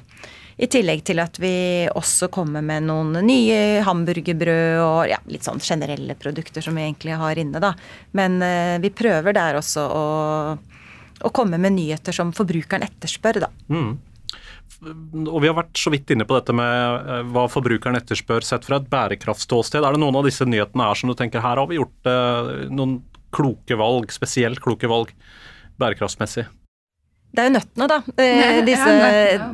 I 0.63 0.67
tillegg 0.71 1.01
til 1.03 1.19
at 1.19 1.35
vi 1.43 1.55
også 1.91 2.29
kommer 2.31 2.63
med 2.63 2.85
noen 2.87 3.17
nye 3.25 3.81
hamburgerbrød 3.83 4.79
og 4.79 4.99
ja, 5.11 5.17
litt 5.27 5.43
sånn 5.43 5.59
generelle 5.63 6.15
produkter 6.19 6.63
som 6.63 6.77
vi 6.79 6.85
egentlig 6.85 7.17
har 7.19 7.39
inne, 7.41 7.59
da. 7.59 7.73
Men 8.15 8.39
eh, 8.45 8.77
vi 8.83 8.93
prøver 8.95 9.35
der 9.35 9.59
også 9.59 9.83
å, 9.83 10.05
å, 11.19 11.33
komme 11.35 11.59
med 11.59 11.75
nyheter 11.75 12.15
som 12.15 12.31
forbrukeren 12.35 12.87
etterspør, 12.87 13.41
da. 13.43 13.51
Mm. 13.67 13.91
Og 14.83 15.37
Vi 15.43 15.49
har 15.49 15.57
vært 15.57 15.79
så 15.79 15.91
vidt 15.91 16.11
inne 16.15 16.27
på 16.27 16.39
dette 16.39 16.55
med 16.55 17.11
eh, 17.11 17.27
hva 17.35 17.49
forbrukeren 17.51 17.99
etterspør 17.99 18.47
sett 18.47 18.63
fra 18.69 18.79
et 18.79 18.87
bærekraftståsted. 18.91 19.83
Er 19.83 19.97
det 19.97 20.03
noen 20.05 20.21
av 20.21 20.27
disse 20.29 20.47
nyhetene 20.47 20.87
her 20.87 20.99
som 20.99 21.11
du 21.11 21.17
tenker 21.19 21.43
her 21.43 21.59
har 21.59 21.67
vi 21.67 21.81
gjort 21.81 22.07
eh, 22.07 22.67
noen 22.71 23.01
kloke 23.35 23.75
valg, 23.79 24.15
spesielt 24.15 24.63
kloke 24.63 24.87
valg 24.87 25.11
bærekraftsmessig? 25.81 26.47
Det 27.33 27.41
er 27.41 27.49
jo 27.49 27.55
nøttene, 27.55 27.89
da. 27.89 27.99
Eh, 28.21 28.59
disse, 28.65 28.91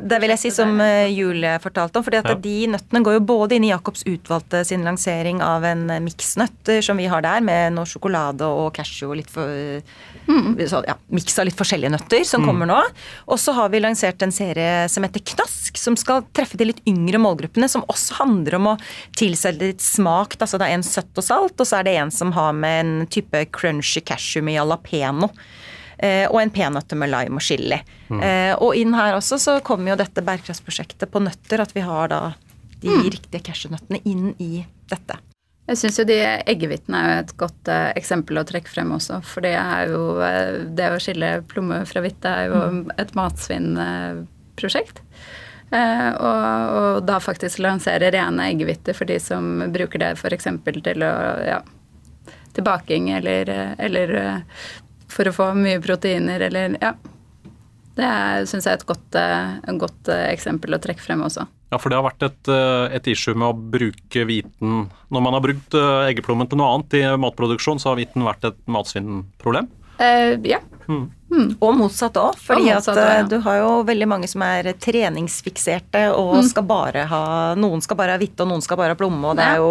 det 0.04 0.20
vil 0.20 0.34
jeg 0.34 0.42
si 0.42 0.50
som 0.52 0.74
eh, 0.84 1.08
Julie 1.16 1.54
fortalte 1.64 2.00
om. 2.00 2.04
fordi 2.04 2.20
at 2.20 2.28
ja. 2.28 2.38
De 2.40 2.56
nøttene 2.74 3.04
går 3.06 3.18
jo 3.18 3.26
både 3.32 3.56
inn 3.56 3.64
i 3.64 3.72
Jacobs 3.72 4.04
utvalgte 4.04 4.62
sin 4.68 4.84
lansering 4.84 5.40
av 5.44 5.64
en 5.64 5.86
miksnøtt 6.04 6.20
miksnøtter 6.20 6.82
som 6.82 6.96
vi 6.96 7.06
har 7.06 7.22
der, 7.22 7.40
med 7.40 7.74
noe 7.74 7.86
sjokolade 7.86 8.44
og 8.44 8.74
cashew 8.74 9.10
og 9.10 9.18
litt 9.20 9.30
for 9.30 9.48
mm. 10.28 10.58
ja, 10.86 10.96
Miks 11.10 11.38
av 11.38 11.46
litt 11.46 11.56
forskjellige 11.56 11.90
nøtter 11.90 12.24
som 12.24 12.42
mm. 12.42 12.48
kommer 12.48 12.66
nå. 12.66 12.80
Og 13.26 13.38
så 13.38 13.52
har 13.52 13.70
vi 13.70 13.80
lansert 13.80 14.22
en 14.22 14.32
serie 14.32 14.88
som 14.88 15.04
heter 15.04 15.20
Knask, 15.20 15.76
som 15.76 15.96
skal 15.96 16.24
treffe 16.32 16.56
de 16.56 16.70
litt 16.70 16.82
yngre 16.86 17.18
målgruppene. 17.18 17.68
Som 17.68 17.84
også 17.88 18.20
handler 18.20 18.58
om 18.58 18.72
å 18.72 18.76
tilsette 19.16 19.64
litt 19.64 19.82
smak. 19.82 20.36
Altså 20.40 20.58
det 20.58 20.68
er 20.68 20.78
en 20.78 20.86
søtt 20.86 21.16
og 21.16 21.24
salt, 21.26 21.56
og 21.58 21.66
så 21.66 21.80
er 21.80 21.88
det 21.88 21.96
en 21.98 22.12
som 22.14 22.32
har 22.36 22.52
med 22.52 22.84
en 22.84 22.94
type 23.10 23.46
crunchy 23.54 24.02
cashew 24.04 24.44
med 24.44 24.58
jalapeno. 24.58 25.30
Eh, 26.00 26.24
og 26.30 26.38
en 26.40 26.52
peanøtter 26.52 26.96
med 26.96 27.10
lime 27.12 27.36
og 27.36 27.44
chili. 27.44 27.76
Mm. 28.08 28.20
Eh, 28.24 28.52
og 28.56 28.76
inn 28.78 28.94
her 28.96 29.18
også 29.18 29.36
så 29.40 29.58
kommer 29.64 29.92
jo 29.92 29.98
dette 30.00 30.24
bærekraftsprosjektet 30.24 31.10
på 31.12 31.20
nøtter, 31.20 31.60
at 31.60 31.74
vi 31.76 31.84
har 31.84 32.08
da 32.12 32.20
de 32.80 32.88
mm. 32.88 33.02
riktige 33.04 33.42
cashewnøttene 33.50 34.00
inn 34.08 34.30
i 34.40 34.64
dette. 34.88 35.18
Jeg 35.68 35.78
syns 35.78 36.00
jo 36.00 36.06
de 36.08 36.16
eggehvitene 36.50 36.98
er 36.98 37.12
jo 37.12 37.18
et 37.26 37.34
godt 37.44 37.68
eh, 37.70 37.90
eksempel 38.00 38.40
å 38.40 38.46
trekke 38.48 38.72
frem 38.72 38.94
også. 38.96 39.20
For 39.28 39.44
det 39.44 39.52
er 39.60 39.92
jo 39.92 40.16
uh, 40.18 40.64
Det 40.66 40.88
å 40.90 40.98
skille 41.02 41.34
plomme 41.50 41.84
fra 41.86 42.02
hvitt 42.02 42.26
er 42.26 42.48
jo 42.48 42.62
mm. 42.64 42.80
et 43.04 43.12
matsvinnprosjekt. 43.18 45.04
Uh, 45.70 46.10
og, 46.16 46.46
og, 46.80 46.88
da 47.06 47.20
faktisk 47.22 47.60
lansere 47.62 48.08
rene 48.10 48.48
eggehviter 48.50 48.96
for 48.96 49.06
de 49.06 49.20
som 49.22 49.60
bruker 49.70 50.02
det 50.02 50.14
f.eks. 50.16 50.48
til 50.64 51.04
å 51.06 51.12
ja, 51.46 51.60
til 52.56 52.66
baking 52.66 53.12
eller, 53.20 53.52
eller 53.78 54.16
for 55.12 55.30
å 55.30 55.34
få 55.34 55.52
mye 55.58 55.80
proteiner, 55.82 56.48
eller 56.48 56.76
ja. 56.80 56.94
Det 58.00 58.10
syns 58.48 58.64
jeg 58.64 58.72
er 58.72 58.78
et 58.78 58.86
godt, 58.88 59.16
et 59.18 59.80
godt, 59.80 60.08
eh, 60.08 60.28
eksempel 60.30 60.76
å 60.76 60.80
trekke 60.80 61.02
frem 61.04 61.24
også. 61.26 61.44
Ja, 61.70 61.78
for 61.78 61.90
det 61.90 61.98
har 62.00 62.06
vært 62.06 62.24
et, 62.26 62.48
eh, 62.50 62.96
et, 62.96 63.10
issue 63.12 63.36
med 63.38 63.46
å 63.46 63.70
bruke 63.74 64.24
hviten 64.26 64.88
Når 65.10 65.22
man 65.22 65.36
har 65.36 65.42
brukt 65.44 65.74
eh, 65.78 66.08
eggeplommen 66.10 66.48
til 66.50 66.58
noe 66.58 66.72
annet 66.74 66.96
i 66.98 67.02
matproduksjon, 67.20 67.78
så 67.78 67.92
har 67.92 68.00
hviten 68.00 68.26
vært 68.26 68.48
et 68.48 68.58
matsvinnproblem? 68.66 69.68
Eh, 70.00 70.34
ja. 70.48 70.58
Mm. 70.88 71.04
Mm. 71.30 71.50
Og 71.62 71.76
motsatt 71.78 72.16
òg, 72.18 72.38
fordi 72.42 72.72
motsatt, 72.72 72.98
at 72.98 73.20
ja. 73.20 73.28
du 73.30 73.36
har 73.44 73.60
jo 73.60 73.70
veldig 73.86 74.08
mange 74.10 74.30
som 74.30 74.42
er 74.42 74.72
treningsfikserte 74.82 76.08
og 76.16 76.40
mm. 76.40 76.48
skal 76.50 76.66
bare 76.66 77.04
ha 77.10 77.22
Noen 77.60 77.84
skal 77.84 78.00
bare 78.00 78.16
ha 78.16 78.20
hvitte, 78.20 78.42
og 78.42 78.50
noen 78.50 78.64
skal 78.64 78.80
bare 78.80 78.96
ha 78.96 78.98
plomme, 78.98 79.22
og 79.30 79.38
det 79.38 79.46
er 79.46 79.62
jo 79.62 79.70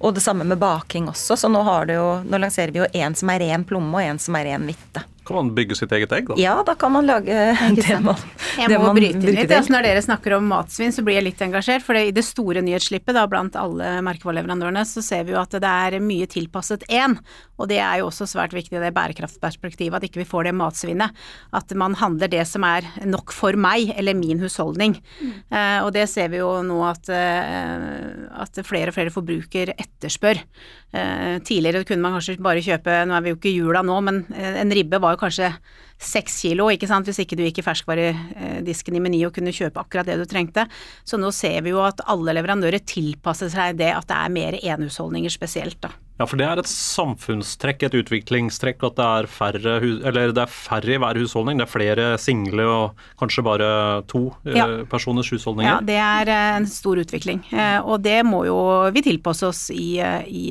og 0.00 0.14
det 0.16 0.22
samme 0.24 0.46
med 0.48 0.58
baking 0.58 1.10
også, 1.12 1.36
så 1.36 1.48
nå, 1.52 1.60
jo, 1.92 2.04
nå 2.24 2.38
lanserer 2.40 2.72
vi 2.72 2.80
jo 2.80 2.88
en 2.92 3.14
som 3.14 3.30
er 3.32 3.42
ren 3.44 3.66
plomme 3.68 4.00
og 4.00 4.02
en 4.02 4.20
som 4.22 4.38
er 4.38 4.48
ren 4.48 4.64
hvitte. 4.64 5.04
Kan 5.30 5.38
man 5.38 5.52
bygge 5.54 5.76
sitt 5.78 5.92
eget 5.94 6.10
egg, 6.16 6.26
da? 6.26 6.36
Ja, 6.40 6.56
da 6.66 6.74
kan 6.74 6.90
man 6.90 7.06
lage 7.06 7.34
det 7.78 7.98
man 8.02 8.18
Jeg 8.58 8.80
må 8.82 8.90
bryte 8.96 9.14
inn 9.14 9.38
litt. 9.38 9.46
Altså, 9.46 9.70
når 9.76 9.86
dere 9.86 10.02
snakker 10.02 10.34
om 10.40 10.48
matsvinn, 10.50 10.90
så 10.94 11.04
blir 11.06 11.20
jeg 11.20 11.28
litt 11.28 11.44
engasjert. 11.46 11.84
For 11.86 11.94
i 11.94 12.10
det 12.14 12.24
store 12.26 12.64
nyhetsslippet 12.66 13.14
da, 13.14 13.28
blant 13.30 13.54
alle 13.58 14.00
merkevareleverandørene, 14.06 14.82
så 14.88 15.04
ser 15.04 15.28
vi 15.28 15.36
jo 15.36 15.38
at 15.38 15.54
det 15.54 15.70
er 15.70 16.00
mye 16.02 16.26
tilpasset 16.30 16.82
én. 16.90 17.14
Og 17.60 17.68
det 17.70 17.78
er 17.78 18.00
jo 18.00 18.08
også 18.08 18.26
svært 18.28 18.56
viktig 18.56 18.78
i 18.78 18.82
det 18.82 18.90
bærekraftperspektivet, 18.96 19.98
at 19.98 20.08
ikke 20.08 20.22
vi 20.22 20.28
får 20.28 20.48
det 20.48 20.56
matsvinnet. 20.56 21.16
At 21.56 21.72
man 21.78 21.94
handler 22.00 22.30
det 22.32 22.42
som 22.48 22.64
er 22.66 22.88
nok 23.06 23.34
for 23.36 23.56
meg, 23.60 23.92
eller 24.00 24.18
min 24.18 24.40
husholdning. 24.42 24.96
Mm. 25.20 25.32
Uh, 25.52 25.78
og 25.84 25.92
det 25.96 26.08
ser 26.10 26.32
vi 26.32 26.40
jo 26.40 26.50
nå 26.66 26.80
at, 26.88 27.10
uh, 27.12 28.42
at 28.42 28.62
flere 28.66 28.90
og 28.90 28.98
flere 28.98 29.14
forbruker 29.14 29.74
etterspør. 29.76 30.42
Uh, 30.90 31.38
tidligere 31.46 31.84
kunne 31.86 32.02
man 32.02 32.16
kanskje 32.16 32.40
bare 32.42 32.64
kjøpe, 32.64 33.02
nå 33.06 33.16
er 33.16 33.26
vi 33.26 33.34
jo 33.34 33.38
ikke 33.38 33.52
i 33.52 33.56
jula 33.60 33.84
nå, 33.86 34.00
men 34.08 34.24
en 34.34 34.74
ribbe 34.74 35.00
var 35.02 35.14
jo 35.14 35.19
kanskje 35.20 35.52
seks 36.00 36.38
kilo, 36.42 36.70
ikke 36.72 36.88
sant, 36.88 37.08
hvis 37.08 37.20
ikke 37.22 37.36
du 37.36 37.44
gikk 37.44 37.60
i 37.60 37.66
ferskvaredisken 37.66 38.96
i 38.96 39.02
Meny 39.04 39.20
og 39.28 39.34
kunne 39.36 39.52
kjøpe 39.54 39.82
akkurat 39.82 40.08
det 40.08 40.16
du 40.20 40.26
trengte. 40.28 40.64
Så 41.04 41.20
nå 41.20 41.32
ser 41.36 41.60
vi 41.66 41.74
jo 41.74 41.82
at 41.84 42.00
alle 42.08 42.34
leverandører 42.38 42.80
tilpasser 42.88 43.52
seg 43.52 43.80
det 43.80 43.92
at 43.92 44.08
det 44.08 44.16
er 44.16 44.32
mer 44.32 44.56
enhusholdninger 44.60 45.32
spesielt, 45.32 45.80
da. 45.84 45.92
Ja, 46.20 46.26
for 46.28 46.36
det 46.36 46.44
er 46.44 46.60
et 46.60 46.68
samfunnstrekk, 46.68 47.86
et 47.86 47.94
utviklingstrekk, 47.96 48.82
at 48.90 48.98
det 48.98 49.04
er 49.06 49.28
færre, 49.32 49.76
eller 49.80 50.34
det 50.36 50.42
er 50.42 50.52
færre 50.52 50.92
i 50.92 50.98
hver 51.00 51.16
husholdning. 51.16 51.56
Det 51.56 51.64
er 51.64 51.72
flere 51.72 52.08
single 52.20 52.66
og 52.68 53.06
kanskje 53.20 53.44
bare 53.46 53.70
to 54.10 54.26
eh, 54.44 54.58
ja. 54.58 54.66
personers 54.90 55.30
husholdninger. 55.32 55.70
Ja, 55.70 55.78
det 55.80 55.96
er 55.96 56.32
eh, 56.34 56.58
en 56.58 56.68
stor 56.68 57.00
utvikling. 57.00 57.40
Eh, 57.48 57.78
og 57.80 58.04
det 58.04 58.18
må 58.28 58.42
jo 58.50 58.58
vi 58.92 59.04
tilpasse 59.06 59.48
oss 59.48 59.62
i, 59.72 59.96
i 60.28 60.44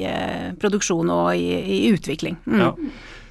produksjon 0.58 1.14
og 1.14 1.38
i, 1.38 1.62
i 1.78 1.80
utvikling. 1.94 2.42
Mm. 2.50 2.66
Ja. 2.66 2.74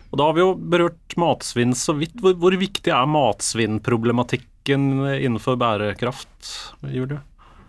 Og 0.09 0.21
Da 0.21 0.29
har 0.29 0.37
vi 0.37 0.45
jo 0.45 0.53
berørt 0.57 1.17
matsvinn 1.21 1.75
så 1.77 1.95
vidt. 1.99 2.17
Hvor, 2.23 2.37
hvor 2.41 2.57
viktig 2.57 2.93
er 2.95 3.11
matsvinnproblematikken 3.13 4.89
innenfor 5.19 5.59
bærekraft, 5.61 6.53
Julie? 6.89 7.21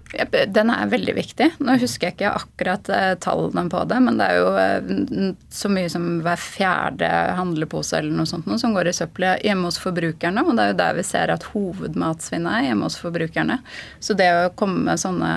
Den 0.10 0.72
er 0.74 0.90
veldig 0.90 1.14
viktig. 1.14 1.48
Nå 1.62 1.76
husker 1.78 2.10
jeg 2.10 2.16
ikke 2.16 2.32
akkurat 2.40 2.90
eh, 2.90 3.12
tallene 3.22 3.70
på 3.70 3.84
det, 3.90 4.00
men 4.02 4.18
det 4.18 4.26
er 4.26 4.40
jo 4.40 4.48
eh, 4.58 5.34
så 5.54 5.70
mye 5.70 5.92
som 5.92 6.08
hver 6.26 6.40
fjerde 6.42 7.10
handlepose 7.38 8.00
eller 8.00 8.16
noe 8.18 8.30
sånt 8.30 8.50
som 8.60 8.74
går 8.74 8.90
i 8.90 8.96
søppelet 8.98 9.46
hjemme 9.46 9.70
hos 9.70 9.78
forbrukerne. 9.82 10.42
Og 10.42 10.58
det 10.58 10.66
er 10.66 10.72
jo 10.72 10.80
der 10.80 10.98
vi 10.98 11.06
ser 11.06 11.34
at 11.34 11.46
hovedmatsvinnet 11.52 12.56
er 12.56 12.66
hjemme 12.70 12.90
hos 12.90 12.98
forbrukerne. 13.02 13.60
Så 14.02 14.18
det 14.18 14.32
å 14.34 14.50
komme 14.58 14.88
med 14.88 15.02
sånne, 15.02 15.32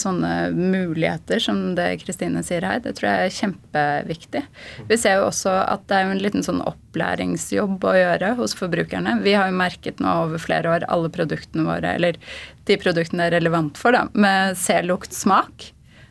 sånne 0.00 0.32
muligheter 0.56 1.42
som 1.44 1.60
det 1.76 1.90
Kristine 2.00 2.40
sier 2.46 2.64
her, 2.64 2.80
det 2.80 2.96
tror 2.96 3.10
jeg 3.10 3.28
er 3.28 3.38
kjempeviktig. 3.42 4.44
Vi 4.88 5.00
ser 5.00 5.20
jo 5.20 5.28
også 5.28 5.52
at 5.66 5.84
det 5.90 6.00
er 6.00 6.14
en 6.14 6.24
liten 6.24 6.46
sånn 6.46 6.64
opplæringsjobb 6.64 7.84
å 7.84 7.96
gjøre 7.98 8.34
hos 8.40 8.56
forbrukerne. 8.56 9.18
Vi 9.26 9.36
har 9.36 9.52
jo 9.52 9.60
merket 9.60 10.00
nå 10.00 10.16
over 10.24 10.40
flere 10.40 10.72
år 10.78 10.88
alle 10.88 11.12
produktene 11.12 11.68
våre, 11.68 11.92
eller 11.98 12.16
de 12.68 12.76
produktene 12.80 13.28
er 13.28 13.36
relevant 13.38 13.78
for, 13.80 13.96
da, 13.96 14.06
med 14.12 14.58
se, 14.58 14.80
lukt, 14.86 15.14
smak. 15.14 15.70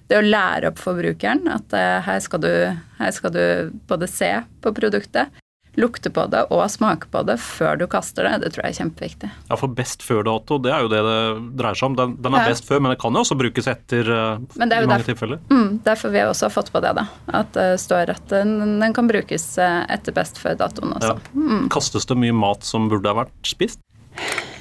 Det 0.09 0.19
å 0.19 0.25
lære 0.25 0.69
opp 0.69 0.81
forbrukeren 0.81 1.47
at 1.49 1.73
uh, 1.73 2.01
her, 2.05 2.19
skal 2.21 2.43
du, 2.43 2.51
her 2.99 3.15
skal 3.15 3.33
du 3.33 3.45
både 3.89 4.09
se 4.11 4.29
på 4.61 4.73
produktet, 4.75 5.31
lukte 5.79 6.11
på 6.13 6.25
det 6.29 6.43
og 6.53 6.67
smake 6.69 7.07
på 7.09 7.23
det 7.25 7.39
før 7.41 7.79
du 7.81 7.87
kaster 7.89 8.27
det, 8.27 8.33
det 8.43 8.51
tror 8.53 8.67
jeg 8.67 8.75
er 8.75 8.77
kjempeviktig. 8.83 9.29
Ja, 9.49 9.57
for 9.57 9.73
best 9.73 10.03
før-dato, 10.05 10.59
det 10.61 10.73
er 10.73 10.83
jo 10.85 10.91
det 10.91 10.99
det 11.07 11.15
dreier 11.57 11.79
seg 11.79 11.87
om. 11.89 11.95
Den, 11.97 12.13
den 12.21 12.37
er 12.37 12.45
ja. 12.45 12.51
best 12.53 12.67
før, 12.69 12.83
men 12.83 12.93
det 12.93 12.99
kan 13.01 13.15
jo 13.15 13.23
også 13.23 13.37
brukes 13.39 13.69
etter 13.71 14.11
uh, 14.11 14.35
i 14.37 14.59
mange 14.61 14.75
derfor, 14.75 15.07
tilfeller. 15.07 15.41
Mm, 15.49 15.79
derfor 15.87 16.13
vi 16.13 16.21
også 16.27 16.51
fått 16.53 16.69
på 16.75 16.83
det, 16.83 16.93
da. 16.99 17.07
At 17.41 17.55
det 17.57 17.69
uh, 17.73 17.79
står 17.81 18.13
at 18.13 18.27
den, 18.35 18.53
den 18.83 18.93
kan 18.93 19.09
brukes 19.09 19.47
uh, 19.57 19.81
etter 19.89 20.13
best 20.13 20.37
før-datoen 20.43 20.93
også. 20.99 21.15
Ja. 21.15 21.33
Mm. 21.33 21.65
Kastes 21.73 22.05
det 22.11 22.19
mye 22.21 22.37
mat 22.37 22.67
som 22.67 22.91
burde 22.91 23.09
ha 23.09 23.23
vært 23.23 23.33
spist? 23.49 23.81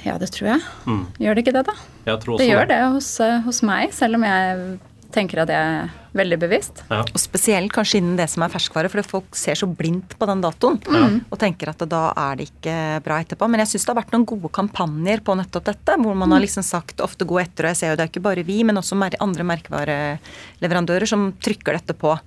Ja, 0.03 0.17
det 0.19 0.33
tror 0.35 0.53
jeg. 0.55 0.63
Mm. 0.87 1.03
Gjør 1.23 1.35
det 1.37 1.45
ikke 1.45 1.55
det, 1.55 1.67
da? 1.69 1.75
Jeg 2.07 2.23
tror 2.23 2.35
også 2.35 2.43
det 2.43 2.49
gjør 2.49 2.71
det 2.71 2.79
hos, 2.95 3.11
eh, 3.23 3.37
hos, 3.45 3.61
meg, 3.65 3.93
selv 3.95 4.19
om 4.19 4.25
jeg 4.27 4.65
tenker 5.13 5.43
at 5.43 5.51
jeg 5.53 5.75
er 5.77 5.91
veldig 6.17 6.37
bevisst. 6.41 6.81
Ja. 6.89 7.01
Og 7.05 7.21
spesielt 7.21 7.71
kanskje 7.73 7.99
innen 8.01 8.17
det 8.17 8.27
som 8.31 8.43
er 8.45 8.51
ferskvare, 8.51 8.89
for 8.91 9.05
folk 9.05 9.37
ser 9.37 9.57
så 9.57 9.69
blindt 9.69 10.15
på 10.19 10.27
den 10.29 10.41
datoen 10.43 10.79
mm. 10.81 11.17
og 11.29 11.39
tenker 11.41 11.71
at 11.71 11.85
da 11.89 12.03
er 12.11 12.39
det 12.39 12.49
ikke 12.49 12.75
bra 13.05 13.19
etterpå. 13.23 13.49
Men 13.49 13.63
jeg 13.63 13.73
syns 13.73 13.85
det 13.85 13.93
har 13.93 14.01
vært 14.01 14.13
noen 14.15 14.27
gode 14.33 14.51
kampanjer 14.53 15.23
på 15.25 15.37
nettopp 15.39 15.69
dette, 15.69 15.97
hvor 16.01 16.17
man 16.17 16.27
mm. 16.27 16.35
har 16.35 16.45
liksom 16.45 16.65
sagt 16.67 17.03
ofte 17.05 17.29
gå 17.29 17.39
etter, 17.41 17.67
og 17.67 17.73
jeg 17.73 17.81
ser 17.81 17.93
jo 17.93 17.99
det 17.99 18.07
er 18.07 18.13
ikke 18.13 18.25
bare 18.25 18.45
vi, 18.47 18.59
men 18.67 18.81
også 18.81 18.99
andre 19.23 19.47
merkevareleverandører 19.53 21.09
som 21.09 21.31
trykker 21.43 21.79
dette 21.79 21.97
på. 21.97 22.17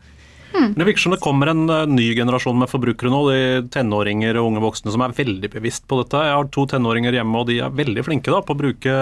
Mm. 0.57 0.69
Det 0.77 0.87
virker 0.89 1.05
som 1.05 1.15
det 1.15 1.21
kommer 1.23 1.51
en 1.53 1.65
uh, 1.69 1.85
ny 1.91 2.09
generasjon 2.17 2.57
med 2.59 2.71
forbrukere 2.73 3.13
nå, 3.13 3.23
de 3.29 3.41
tenåringer 3.75 4.39
og 4.41 4.51
unge 4.51 4.65
voksne 4.65 4.95
som 4.95 5.05
er 5.05 5.17
veldig 5.17 5.51
bevisst 5.53 5.85
på 5.89 6.01
dette. 6.01 6.23
Jeg 6.27 6.37
har 6.39 6.53
to 6.55 6.67
tenåringer 6.71 7.19
hjemme, 7.19 7.43
og 7.43 7.51
de 7.51 7.61
er 7.67 7.75
veldig 7.77 8.07
flinke 8.07 8.33
da, 8.33 8.41
på 8.45 8.57
å 8.57 8.61
bruke 8.63 8.97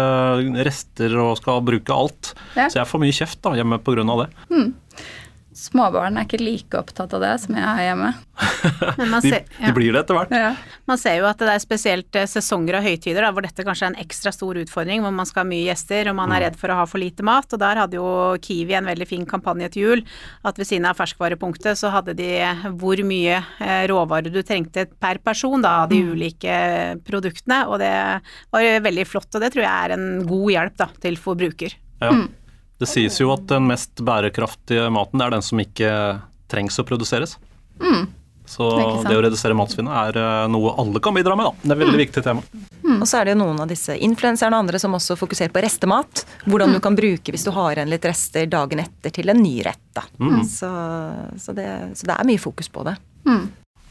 rester 0.66 1.14
og 1.22 1.36
skal 1.40 1.62
bruke 1.66 1.94
alt. 1.94 2.34
Ja. 2.58 2.66
Så 2.66 2.80
jeg 2.80 2.90
får 2.90 3.04
mye 3.04 3.18
kjeft 3.20 3.42
da, 3.46 3.54
hjemme 3.60 3.80
pga. 3.84 4.04
det. 4.24 4.30
Mm. 4.50 4.72
Småbarn 5.54 6.16
er 6.18 6.24
ikke 6.26 6.40
like 6.42 6.74
opptatt 6.80 7.12
av 7.14 7.20
det 7.22 7.32
som 7.44 7.54
jeg 7.54 7.62
er 7.62 7.84
hjemme. 7.88 8.08
Men 8.98 9.10
man 9.12 9.22
De, 9.22 9.30
ser, 9.30 9.44
de 9.62 9.70
blir 9.76 9.92
det 9.94 10.00
etter 10.02 10.16
hvert. 10.18 10.32
Ja. 10.34 10.48
Man 10.90 10.98
ser 10.98 11.20
jo 11.20 11.28
at 11.30 11.38
det 11.38 11.52
er 11.52 11.62
spesielt 11.62 12.18
eh, 12.18 12.26
sesonger 12.26 12.80
og 12.80 12.82
høytider 12.88 13.22
da, 13.22 13.30
hvor 13.30 13.46
dette 13.46 13.62
kanskje 13.64 13.86
er 13.86 13.92
en 13.94 14.00
ekstra 14.02 14.32
stor 14.34 14.58
utfordring, 14.58 15.04
hvor 15.04 15.14
man 15.14 15.28
skal 15.30 15.44
ha 15.44 15.48
mye 15.52 15.68
gjester 15.68 16.10
og 16.10 16.16
man 16.18 16.32
Mm. 16.32 16.34
er 16.36 16.44
redd 16.48 16.58
for 16.58 16.74
å 16.74 16.78
ha 16.80 16.84
for 16.90 16.98
lite 16.98 17.22
mat. 17.22 17.46
Og 17.54 17.60
der 17.62 17.78
hadde 17.84 17.94
jo 18.00 18.08
Kiwi 18.42 18.74
en 18.74 18.90
veldig 18.90 19.06
fin 19.06 19.24
kampanje 19.30 19.70
til 19.76 19.82
jul. 19.86 20.02
At 20.44 20.58
ved 20.58 20.66
siden 20.66 20.88
av 20.90 20.98
ferskvarepunktet 20.98 21.78
så 21.78 21.92
hadde 21.94 22.16
de 22.18 22.28
eh, 22.42 22.66
hvor 22.74 22.98
mye 23.06 23.38
eh, 23.60 23.86
råvarer 23.92 24.34
du 24.34 24.42
trengte 24.42 24.88
per 24.98 25.22
person 25.22 25.62
da, 25.62 25.84
av 25.84 25.90
de 25.94 26.02
Mm. 26.02 26.10
ulike 26.18 26.54
produktene. 27.06 27.62
Og 27.70 27.78
det 27.78 27.92
var 28.50 28.66
veldig 28.90 29.06
flott, 29.06 29.30
og 29.34 29.40
det 29.44 29.52
tror 29.54 29.62
jeg 29.68 29.84
er 29.86 29.94
en 29.94 30.08
god 30.26 30.50
hjelp 30.50 30.76
da, 30.82 30.88
til 31.00 31.16
forbruker. 31.16 31.78
Ja. 32.02 32.10
Det 32.80 32.90
sies 32.90 33.20
jo 33.20 33.30
at 33.34 33.46
den 33.50 33.68
mest 33.70 34.02
bærekraftige 34.02 34.88
maten 34.92 35.20
det 35.20 35.26
er 35.28 35.36
den 35.36 35.44
som 35.46 35.62
ikke 35.62 35.90
trengs 36.50 36.78
å 36.80 36.86
produseres. 36.86 37.38
Så 38.46 38.66
Det 38.76 39.08
det 39.08 39.16
å 39.16 39.22
redusere 39.24 39.56
matsvinnet 39.56 39.94
er 39.96 40.18
eh, 40.20 40.48
noe 40.52 40.74
alle 40.78 41.00
kan 41.00 41.16
bidra 41.16 41.32
med, 41.38 41.48
da. 41.48 41.62
Det 41.62 41.70
er 41.70 41.78
et 41.78 41.82
veldig 41.86 42.00
viktig 42.02 42.22
tema. 42.26 42.42
Og 42.98 43.06
så 43.08 43.18
er 43.18 43.24
det 43.24 43.32
jo 43.34 43.38
noen 43.40 43.62
av 43.64 43.70
disse 43.70 43.96
influenserne 43.96 44.52
og 44.52 44.66
andre 44.66 44.80
som 44.82 44.92
også 44.98 45.16
fokuserer 45.16 45.52
på 45.54 45.62
restemat. 45.64 46.26
Hvordan 46.44 46.76
du 46.76 46.80
kan 46.84 46.96
bruke 46.98 47.32
hvis 47.32 47.46
du 47.46 47.50
har 47.56 47.72
igjen 47.78 47.88
litt 47.90 48.04
rester 48.04 48.44
dagen 48.52 48.84
etter 48.84 49.14
til 49.16 49.32
en 49.32 49.40
ny 49.40 49.56
rett. 49.64 49.80
Da. 49.96 50.04
Så, 50.44 50.70
så, 51.40 51.56
det, 51.56 51.66
så 51.96 52.10
det 52.10 52.18
er 52.18 52.28
mye 52.28 52.42
fokus 52.42 52.68
på 52.68 52.84
det. 52.84 52.98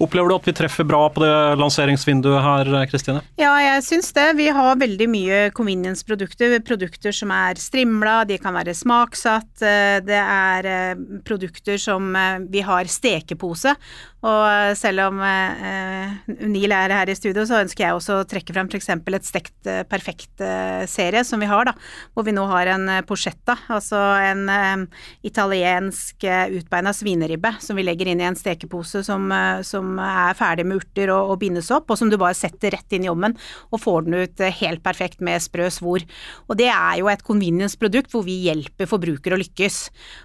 Opplever 0.04 0.30
du 0.30 0.36
at 0.36 0.48
vi 0.50 0.54
treffer 0.58 0.84
bra 0.88 1.02
på 1.14 1.22
det 1.24 1.32
lanseringsvinduet 1.62 2.44
her, 2.44 2.72
Kristine? 2.92 3.22
Ja, 3.40 3.54
jeg 3.64 3.84
syns 3.88 4.12
det. 4.16 4.26
Vi 4.40 4.50
har 4.52 4.80
veldig 4.82 5.08
mye 5.12 5.42
convenience-produkter. 5.56 6.58
Produkter 6.68 7.16
som 7.16 7.32
er 7.32 7.60
strimla, 7.62 8.24
de 8.28 8.38
kan 8.42 8.56
være 8.58 8.76
smaksatt. 8.76 9.62
eh, 9.64 10.00
Det 10.04 10.20
er 10.20 10.66
eh, 10.66 11.04
produkter 11.24 11.80
som 11.80 12.16
eh, 12.16 12.40
vi 12.52 12.66
har 12.68 12.90
stekepose. 12.92 13.76
Og 14.24 14.78
selv 14.80 15.02
om 15.10 15.18
Neil 15.20 16.72
er 16.72 16.94
her 16.96 17.10
i 17.12 17.16
studio, 17.18 17.44
så 17.44 17.58
ønsker 17.60 17.84
jeg 17.84 17.98
også 17.98 18.22
å 18.22 18.28
trekke 18.32 18.54
frem 18.56 18.70
f.eks. 18.72 18.88
et 18.88 19.26
Stekt 19.28 19.68
perfekt-serie 19.92 21.26
som 21.28 21.44
vi 21.44 21.50
har, 21.52 21.68
da. 21.68 21.74
Hvor 22.16 22.24
vi 22.24 22.32
nå 22.32 22.46
har 22.48 22.72
en 22.72 22.88
porchetta, 23.04 23.58
altså 23.68 24.00
en 24.24 24.88
italiensk 25.28 26.24
utbeina 26.56 26.94
svineribbe 26.96 27.52
som 27.60 27.76
vi 27.76 27.84
legger 27.84 28.14
inn 28.14 28.24
i 28.24 28.30
en 28.30 28.40
stekepose 28.40 29.04
som, 29.04 29.28
eh, 29.32 29.60
er 30.02 30.38
ferdig 30.38 30.66
med 30.68 30.82
urter 30.82 31.12
og, 31.14 31.34
og 31.34 31.40
bindes 31.44 31.72
opp, 31.74 31.92
og 31.92 32.00
som 32.00 32.12
du 32.12 32.18
bare 32.22 32.38
setter 32.38 32.74
rett 32.76 32.96
inn 32.96 33.08
i 33.08 33.12
ovnen 33.12 33.36
og 33.72 33.82
får 33.84 34.08
den 34.08 34.18
ut 34.24 34.44
eh, 34.44 34.56
helt 34.62 34.84
perfekt 34.86 35.24
med 35.24 35.44
sprø 35.44 35.70
svor. 35.74 36.06
Og 36.48 36.60
det 36.60 36.70
er 36.72 37.00
jo 37.02 37.10
et 37.12 37.26
convenience-produkt 37.26 38.14
hvor 38.14 38.26
vi 38.28 38.40
hjelper 38.48 38.90
forbrukere 38.90 39.38
å 39.38 39.42
lykkes. 39.42 39.80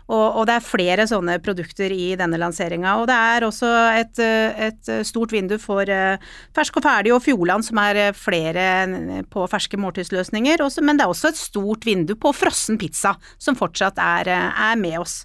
Og, 0.09 0.27
og 0.41 0.49
det 0.49 0.59
er 0.59 0.69
flere 0.69 1.09
sånne 1.11 1.39
produkter 1.45 1.93
i 1.95 2.13
denne 2.19 2.41
lanseringa. 2.41 2.97
Og 3.03 3.09
det 3.11 3.19
er 3.35 3.49
også 3.49 3.73
et, 3.99 4.23
eh, 4.23 4.65
et 4.71 4.93
stort 5.09 5.35
vindu 5.35 5.59
for 5.63 5.89
eh, 5.89 6.19
fersk 6.57 6.81
og 6.81 6.87
ferdig 6.87 7.15
og 7.15 7.23
Fjordland, 7.25 7.67
som 7.67 7.81
er 7.83 8.03
eh, 8.03 8.17
flere 8.17 8.67
eh, 8.87 9.23
på 9.29 9.47
ferske 9.51 9.81
måltidsløsninger. 9.81 10.65
Men 10.83 10.99
det 10.99 11.07
er 11.07 11.13
også 11.13 11.33
et 11.33 11.41
stort 11.41 11.87
vindu 11.89 12.15
på 12.19 12.33
frossen 12.37 12.79
pizza, 12.81 13.17
som 13.39 13.59
fortsatt 13.59 14.01
er, 14.03 14.33
eh, 14.35 14.67
er 14.71 14.81
med 14.81 15.01
oss. 15.03 15.23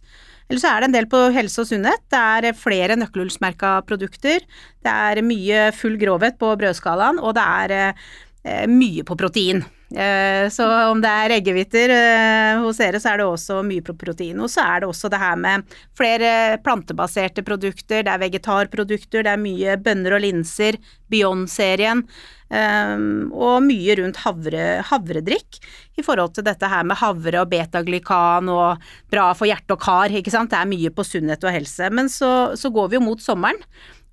Eller 0.49 0.61
så 0.61 0.71
er 0.71 0.81
det 0.81 0.89
en 0.89 0.97
del 0.97 1.07
på 1.11 1.21
helse 1.35 1.63
og 1.63 1.69
sunnhet. 1.69 2.03
Det 2.11 2.19
er 2.19 2.57
flere 2.57 2.97
nøkkelhullsmerka 2.99 3.77
produkter. 3.87 4.43
Det 4.83 4.97
er 5.11 5.23
mye 5.25 5.69
full 5.75 5.95
grovhet 6.01 6.39
på 6.41 6.51
brødskalaen, 6.59 7.21
og 7.23 7.37
det 7.37 7.45
er 7.45 7.75
eh, 7.79 8.67
mye 8.69 9.05
på 9.07 9.17
protein. 9.19 9.63
Eh, 9.93 10.49
Så 10.49 10.65
om 10.89 11.01
det 11.01 11.09
er 11.09 11.35
eggehviter 11.37 11.91
eh, 11.93 12.61
hos 12.63 12.79
dere, 12.81 12.99
så 13.01 13.13
er 13.13 13.21
det 13.21 13.27
også 13.29 13.61
mye 13.65 13.83
protein. 13.85 14.39
Og 14.41 14.49
så 14.49 14.65
er 14.65 14.81
det 14.81 14.89
også 14.89 15.09
det 15.13 15.21
her 15.21 15.37
med 15.37 15.75
flere 15.97 16.57
plantebaserte 16.65 17.45
produkter, 17.45 18.03
det 18.03 18.13
er 18.13 18.21
vegetarprodukter, 18.25 19.23
det 19.23 19.33
er 19.33 19.41
mye 19.41 19.77
bønner 19.77 20.17
og 20.17 20.25
linser, 20.25 20.79
Beyond-serien, 21.13 22.01
eh, 22.49 22.97
og 23.37 23.61
mye 23.67 23.97
rundt 24.01 24.21
havre, 24.25 24.67
havredrikk 24.89 25.61
i 25.99 26.05
forhold 26.05 26.33
til 26.33 26.47
dette 26.47 26.69
her 26.69 26.85
med 26.89 26.97
havre 26.97 27.43
og 27.43 27.51
betaglykan 27.53 28.49
og 28.49 28.81
bra 29.13 29.29
for 29.37 29.45
hjerte 29.49 29.77
og 29.77 29.83
kar, 29.83 30.09
ikke 30.09 30.33
sant. 30.33 30.49
Det 30.49 30.57
er 30.57 30.71
mye 30.73 30.89
på 30.93 31.05
sunnhet 31.05 31.45
og 31.45 31.53
helse. 31.53 31.91
Men 31.93 32.09
så, 32.09 32.57
så 32.57 32.73
går 32.73 32.89
vi 32.89 32.97
jo 32.97 33.05
mot 33.05 33.21
sommeren. 33.21 33.61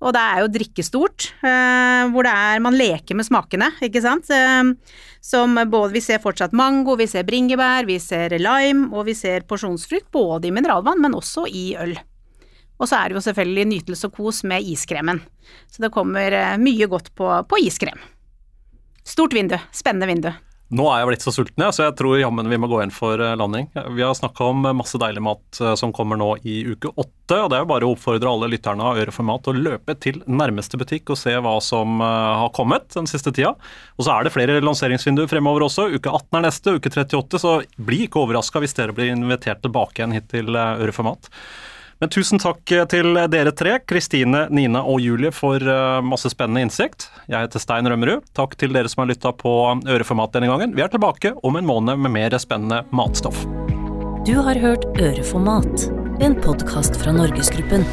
Og 0.01 0.15
det 0.15 0.21
er 0.21 0.41
jo 0.41 0.49
drikkestort, 0.49 1.27
eh, 1.45 2.03
hvor 2.09 2.25
det 2.25 2.33
er 2.33 2.61
man 2.65 2.77
leker 2.77 3.17
med 3.17 3.27
smakene, 3.27 3.67
ikke 3.85 4.01
sant. 4.01 4.31
Eh, 4.33 4.71
som 5.21 5.53
både 5.55 5.93
Vi 5.93 6.01
ser 6.01 6.21
fortsatt 6.23 6.55
mango, 6.57 6.95
vi 6.97 7.05
ser 7.05 7.27
bringebær, 7.27 7.85
vi 7.85 7.99
ser 7.99 8.33
lime, 8.39 8.89
og 8.91 9.05
vi 9.05 9.13
ser 9.13 9.45
porsjonsfrukt 9.45 10.09
både 10.11 10.49
i 10.49 10.51
mineralvann, 10.51 11.01
men 11.01 11.13
også 11.13 11.45
i 11.47 11.75
øl. 11.77 11.93
Og 12.81 12.89
så 12.89 12.97
er 12.97 13.09
det 13.09 13.19
jo 13.19 13.25
selvfølgelig 13.29 13.67
nytelse 13.69 14.09
og 14.09 14.15
kos 14.17 14.41
med 14.43 14.65
iskremen. 14.65 15.21
Så 15.69 15.83
det 15.85 15.93
kommer 15.93 16.33
eh, 16.33 16.57
mye 16.57 16.89
godt 16.89 17.13
på, 17.13 17.29
på 17.45 17.61
iskrem. 17.61 18.01
Stort 19.05 19.33
vindu, 19.37 19.59
spennende 19.71 20.09
vindu. 20.09 20.31
Nå 20.71 20.85
er 20.87 21.01
jeg 21.01 21.07
blitt 21.09 21.23
så 21.25 21.33
sulten, 21.35 21.63
så 21.75 21.83
jeg 21.83 21.95
tror 21.99 22.15
jammen 22.15 22.47
vi 22.47 22.57
må 22.61 22.69
gå 22.71 22.77
inn 22.79 22.93
for 22.95 23.19
eh, 23.19 23.33
landing. 23.35 23.65
Vi 23.91 24.03
har 24.05 24.13
snakka 24.15 24.45
om 24.53 24.63
masse 24.79 24.99
deilig 25.01 25.23
mat 25.25 25.59
eh, 25.59 25.73
som 25.75 25.91
kommer 25.91 26.15
nå 26.19 26.29
i 26.47 26.61
uke 26.69 26.93
åtte, 26.95 27.35
og 27.35 27.49
det 27.51 27.57
er 27.57 27.65
jo 27.65 27.69
bare 27.73 27.87
å 27.89 27.91
oppfordre 27.91 28.31
alle 28.31 28.47
lytterne 28.53 28.85
av 28.87 29.01
Øre 29.01 29.11
for 29.11 29.27
mat 29.27 29.49
å 29.51 29.55
løpe 29.55 29.97
til 29.99 30.21
nærmeste 30.31 30.79
butikk 30.79 31.11
og 31.11 31.19
se 31.19 31.33
hva 31.35 31.57
som 31.63 31.99
eh, 31.99 32.37
har 32.43 32.53
kommet 32.55 32.87
den 32.95 33.09
siste 33.11 33.33
tida. 33.35 33.51
Og 33.99 34.07
så 34.07 34.15
er 34.15 34.23
det 34.23 34.31
flere 34.35 34.61
lanseringsvinduer 34.63 35.27
fremover 35.31 35.67
også. 35.67 35.89
Uke 35.91 36.07
18 36.07 36.39
er 36.39 36.47
neste, 36.47 36.77
uke 36.79 36.93
38, 36.93 37.43
så 37.43 37.57
bli 37.75 38.05
ikke 38.07 38.23
overraska 38.23 38.63
hvis 38.63 38.77
dere 38.77 38.95
blir 38.95 39.11
invitert 39.11 39.59
tilbake 39.65 39.99
igjen 39.99 40.15
hit 40.15 40.31
til 40.31 40.55
eh, 40.55 40.85
Øre 40.87 40.95
for 40.95 41.11
mat. 41.11 41.27
Men 42.01 42.09
tusen 42.09 42.41
takk 42.41 42.65
til 42.89 43.13
dere 43.29 43.51
tre, 43.53 43.75
Kristine, 43.85 44.47
Nina 44.49 44.81
og 44.89 45.03
Julie, 45.03 45.29
for 45.37 45.61
eh, 45.61 45.99
masse 46.01 46.31
spennende 46.33 46.63
innsikt. 46.65 47.05
Jeg 47.29 47.45
heter 47.45 47.61
Stein 47.61 47.85
Rømmerud. 47.85 48.25
Takk 48.37 48.55
til 48.57 48.73
dere 48.73 48.89
som 48.89 49.03
har 49.03 49.11
lytta 49.11 49.29
på 49.37 49.53
Øre 49.85 50.07
for 50.07 50.17
mat 50.17 50.33
denne 50.33 50.49
gangen. 50.49 50.73
Vi 50.73 50.81
er 50.81 50.89
tilbake 50.89 51.35
om 51.45 51.59
en 51.61 51.69
måned 51.69 52.01
med 52.01 52.15
mer 52.17 52.37
spennende 52.41 52.81
matstoff. 52.89 53.45
Du 54.25 54.33
har 54.41 54.57
hørt 54.61 54.89
Øre 54.97 55.21
for 55.21 55.45
mat, 55.45 55.85
en 56.25 56.33
podkast 56.41 56.97
fra 56.97 57.13
Norgesgruppen. 57.13 57.85